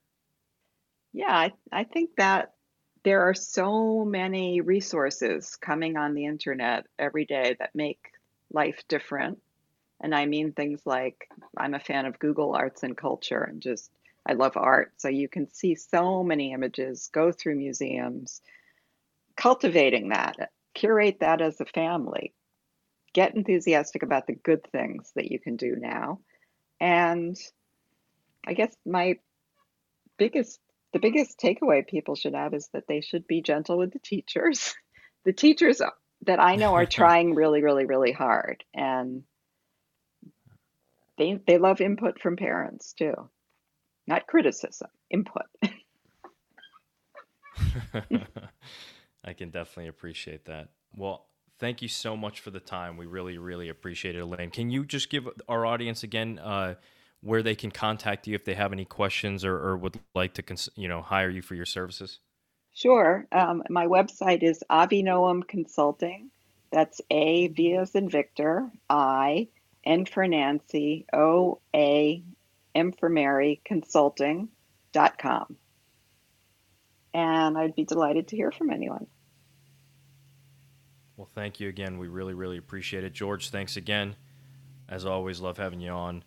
Yeah, 1.12 1.32
I, 1.34 1.52
I 1.70 1.84
think 1.84 2.10
that 2.16 2.54
there 3.04 3.22
are 3.28 3.34
so 3.34 4.04
many 4.04 4.60
resources 4.60 5.56
coming 5.56 5.96
on 5.96 6.14
the 6.14 6.24
internet 6.24 6.86
every 6.98 7.26
day 7.26 7.56
that 7.58 7.74
make 7.74 8.11
life 8.52 8.82
different. 8.88 9.40
And 10.00 10.14
I 10.14 10.26
mean 10.26 10.52
things 10.52 10.82
like 10.84 11.28
I'm 11.56 11.74
a 11.74 11.80
fan 11.80 12.06
of 12.06 12.18
Google 12.18 12.54
Arts 12.54 12.82
and 12.82 12.96
Culture 12.96 13.42
and 13.42 13.62
just 13.62 13.90
I 14.26 14.34
love 14.34 14.56
art. 14.56 14.92
So 14.98 15.08
you 15.08 15.28
can 15.28 15.50
see 15.52 15.74
so 15.74 16.22
many 16.22 16.52
images, 16.52 17.10
go 17.12 17.32
through 17.32 17.56
museums, 17.56 18.40
cultivating 19.36 20.10
that, 20.10 20.50
curate 20.74 21.18
that 21.20 21.40
as 21.40 21.60
a 21.60 21.64
family, 21.66 22.32
get 23.12 23.34
enthusiastic 23.34 24.02
about 24.02 24.26
the 24.26 24.34
good 24.34 24.64
things 24.70 25.10
that 25.16 25.30
you 25.30 25.38
can 25.38 25.56
do 25.56 25.76
now, 25.76 26.20
and 26.80 27.36
I 28.46 28.54
guess 28.54 28.74
my 28.84 29.18
biggest 30.18 30.60
the 30.92 30.98
biggest 30.98 31.38
takeaway 31.38 31.86
people 31.86 32.14
should 32.14 32.34
have 32.34 32.52
is 32.52 32.68
that 32.72 32.86
they 32.86 33.00
should 33.00 33.26
be 33.26 33.40
gentle 33.40 33.78
with 33.78 33.92
the 33.92 33.98
teachers. 33.98 34.74
The 35.24 35.32
teachers 35.32 35.80
that 36.26 36.40
I 36.40 36.56
know 36.56 36.74
are 36.74 36.86
trying 37.00 37.34
really, 37.34 37.62
really, 37.62 37.84
really 37.84 38.12
hard, 38.12 38.64
and 38.74 39.22
they 41.18 41.38
they 41.46 41.58
love 41.58 41.80
input 41.80 42.20
from 42.20 42.36
parents 42.36 42.92
too, 42.92 43.14
not 44.06 44.26
criticism, 44.26 44.90
input. 45.10 45.46
I 49.24 49.32
can 49.32 49.50
definitely 49.50 49.88
appreciate 49.88 50.46
that. 50.46 50.68
Well, 50.94 51.26
thank 51.58 51.82
you 51.82 51.88
so 51.88 52.16
much 52.16 52.40
for 52.40 52.50
the 52.50 52.60
time. 52.60 52.96
We 52.96 53.06
really, 53.06 53.38
really 53.38 53.68
appreciate 53.68 54.16
it, 54.16 54.20
Elaine. 54.20 54.50
Can 54.50 54.70
you 54.70 54.84
just 54.84 55.10
give 55.10 55.28
our 55.48 55.64
audience 55.64 56.02
again 56.02 56.38
uh, 56.38 56.74
where 57.20 57.42
they 57.42 57.54
can 57.54 57.70
contact 57.70 58.26
you 58.26 58.34
if 58.34 58.44
they 58.44 58.54
have 58.54 58.72
any 58.72 58.84
questions 58.84 59.44
or, 59.44 59.56
or 59.56 59.76
would 59.76 59.98
like 60.14 60.34
to, 60.34 60.42
cons- 60.42 60.68
you 60.76 60.88
know, 60.88 61.02
hire 61.02 61.30
you 61.30 61.42
for 61.42 61.54
your 61.54 61.66
services? 61.66 62.20
Sure. 62.74 63.26
Um, 63.32 63.62
my 63.68 63.86
website 63.86 64.42
is 64.42 64.62
Avinoam 64.70 65.46
Consulting. 65.46 66.30
That's 66.70 67.00
A 67.10 67.48
V 67.48 67.74
as 67.76 67.94
in 67.94 68.08
Victor, 68.08 68.70
I, 68.88 69.48
N 69.84 70.06
for 70.06 70.26
Nancy, 70.26 71.04
O 71.12 71.60
A 71.74 72.22
M 72.74 72.92
for 72.92 73.08
Mary, 73.10 73.60
consulting.com 73.64 75.56
and 77.14 77.58
I'd 77.58 77.74
be 77.74 77.84
delighted 77.84 78.28
to 78.28 78.36
hear 78.36 78.50
from 78.50 78.70
anyone. 78.70 79.06
Well, 81.16 81.28
thank 81.34 81.60
you 81.60 81.68
again. 81.68 81.98
We 81.98 82.08
really, 82.08 82.34
really 82.34 82.56
appreciate 82.56 83.04
it. 83.04 83.12
George, 83.12 83.50
thanks 83.50 83.76
again. 83.76 84.16
As 84.88 85.04
always, 85.04 85.40
love 85.40 85.58
having 85.58 85.80
you 85.80 85.90
on. 85.90 86.24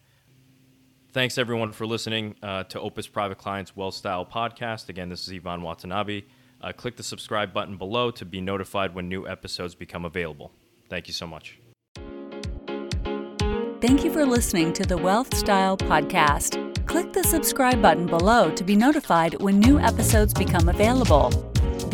Thanks, 1.16 1.38
everyone, 1.38 1.72
for 1.72 1.88
listening 1.88 2.36
uh, 2.44 2.66
to 2.66 2.82
Opus 2.82 3.08
Private 3.08 3.38
Clients 3.38 3.74
Wealth 3.74 3.94
Style 3.94 4.26
Podcast. 4.26 4.90
Again, 4.90 5.08
this 5.08 5.26
is 5.26 5.32
Yvonne 5.32 5.62
Watanabe. 5.62 6.24
Uh, 6.60 6.74
click 6.74 6.98
the 6.98 7.04
subscribe 7.04 7.54
button 7.54 7.78
below 7.78 8.12
to 8.12 8.26
be 8.26 8.42
notified 8.42 8.94
when 8.94 9.08
new 9.08 9.26
episodes 9.26 9.76
become 9.76 10.04
available. 10.04 10.52
Thank 10.90 11.08
you 11.08 11.14
so 11.14 11.26
much. 11.26 11.58
Thank 13.80 14.04
you 14.04 14.12
for 14.12 14.26
listening 14.26 14.74
to 14.74 14.84
the 14.84 14.98
Wealth 14.98 15.34
Style 15.34 15.78
Podcast. 15.78 16.86
Click 16.86 17.14
the 17.14 17.24
subscribe 17.24 17.82
button 17.82 18.08
below 18.08 18.52
to 18.52 18.64
be 18.66 18.76
notified 18.76 19.42
when 19.42 19.58
new 19.62 19.80
episodes 19.80 20.34
become 20.34 20.68
available. 20.68 21.55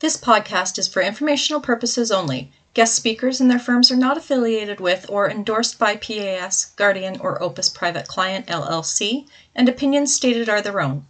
This 0.00 0.16
podcast 0.16 0.76
is 0.76 0.88
for 0.88 1.00
informational 1.00 1.60
purposes 1.60 2.10
only. 2.10 2.50
Guest 2.74 2.96
speakers 2.96 3.40
and 3.40 3.48
their 3.48 3.60
firms 3.60 3.92
are 3.92 3.96
not 3.96 4.16
affiliated 4.16 4.80
with 4.80 5.06
or 5.08 5.30
endorsed 5.30 5.78
by 5.78 5.94
PAS, 5.94 6.72
Guardian, 6.74 7.20
or 7.20 7.40
Opus 7.40 7.68
Private 7.68 8.08
Client 8.08 8.46
LLC, 8.48 9.28
and 9.54 9.68
opinions 9.68 10.12
stated 10.12 10.48
are 10.48 10.60
their 10.60 10.80
own. 10.80 11.06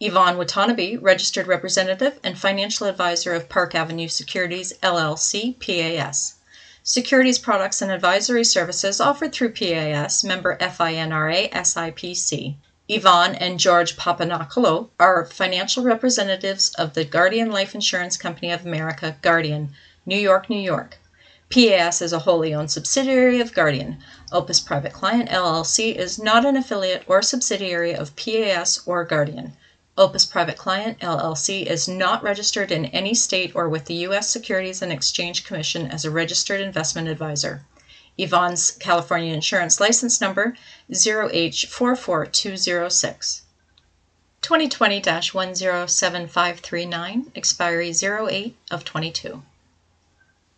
Yvonne 0.00 0.36
Watanabe, 0.36 0.96
Registered 0.96 1.46
Representative 1.46 2.18
and 2.24 2.36
Financial 2.36 2.88
Advisor 2.88 3.32
of 3.32 3.48
Park 3.48 3.76
Avenue 3.76 4.08
Securities 4.08 4.72
LLC, 4.82 5.54
PAS. 5.60 6.34
Securities 6.82 7.38
products 7.38 7.80
and 7.80 7.92
advisory 7.92 8.44
services 8.44 9.00
offered 9.00 9.32
through 9.32 9.52
PAS, 9.52 10.24
member 10.24 10.56
FINRA 10.58 11.48
SIPC. 11.52 12.56
Yvonne 12.86 13.34
and 13.36 13.58
George 13.58 13.96
Papanakolo 13.96 14.90
are 15.00 15.24
financial 15.24 15.82
representatives 15.82 16.68
of 16.74 16.92
the 16.92 17.02
Guardian 17.02 17.50
Life 17.50 17.74
Insurance 17.74 18.18
Company 18.18 18.50
of 18.50 18.66
America, 18.66 19.16
Guardian, 19.22 19.70
New 20.04 20.18
York, 20.18 20.50
New 20.50 20.60
York. 20.60 20.98
PAS 21.48 22.02
is 22.02 22.12
a 22.12 22.18
wholly 22.18 22.52
owned 22.52 22.70
subsidiary 22.70 23.40
of 23.40 23.54
Guardian. 23.54 24.04
Opus 24.32 24.60
Private 24.60 24.92
Client 24.92 25.30
LLC 25.30 25.96
is 25.96 26.18
not 26.18 26.44
an 26.44 26.58
affiliate 26.58 27.04
or 27.06 27.22
subsidiary 27.22 27.94
of 27.94 28.14
PAS 28.16 28.82
or 28.84 29.02
Guardian. 29.04 29.54
Opus 29.96 30.26
Private 30.26 30.58
Client 30.58 30.98
LLC 30.98 31.64
is 31.64 31.88
not 31.88 32.22
registered 32.22 32.70
in 32.70 32.84
any 32.86 33.14
state 33.14 33.52
or 33.54 33.66
with 33.66 33.86
the 33.86 33.94
U.S. 34.08 34.28
Securities 34.28 34.82
and 34.82 34.92
Exchange 34.92 35.44
Commission 35.44 35.86
as 35.86 36.04
a 36.04 36.10
registered 36.10 36.60
investment 36.60 37.08
advisor. 37.08 37.64
Yvonne's 38.16 38.70
California 38.70 39.32
Insurance 39.32 39.80
License 39.80 40.20
Number 40.20 40.54
0H44206. 40.92 43.40
2020 44.40 45.00
107539, 45.00 47.32
expiry 47.34 47.90
08 47.90 48.56
of 48.70 48.84
22. 48.84 49.42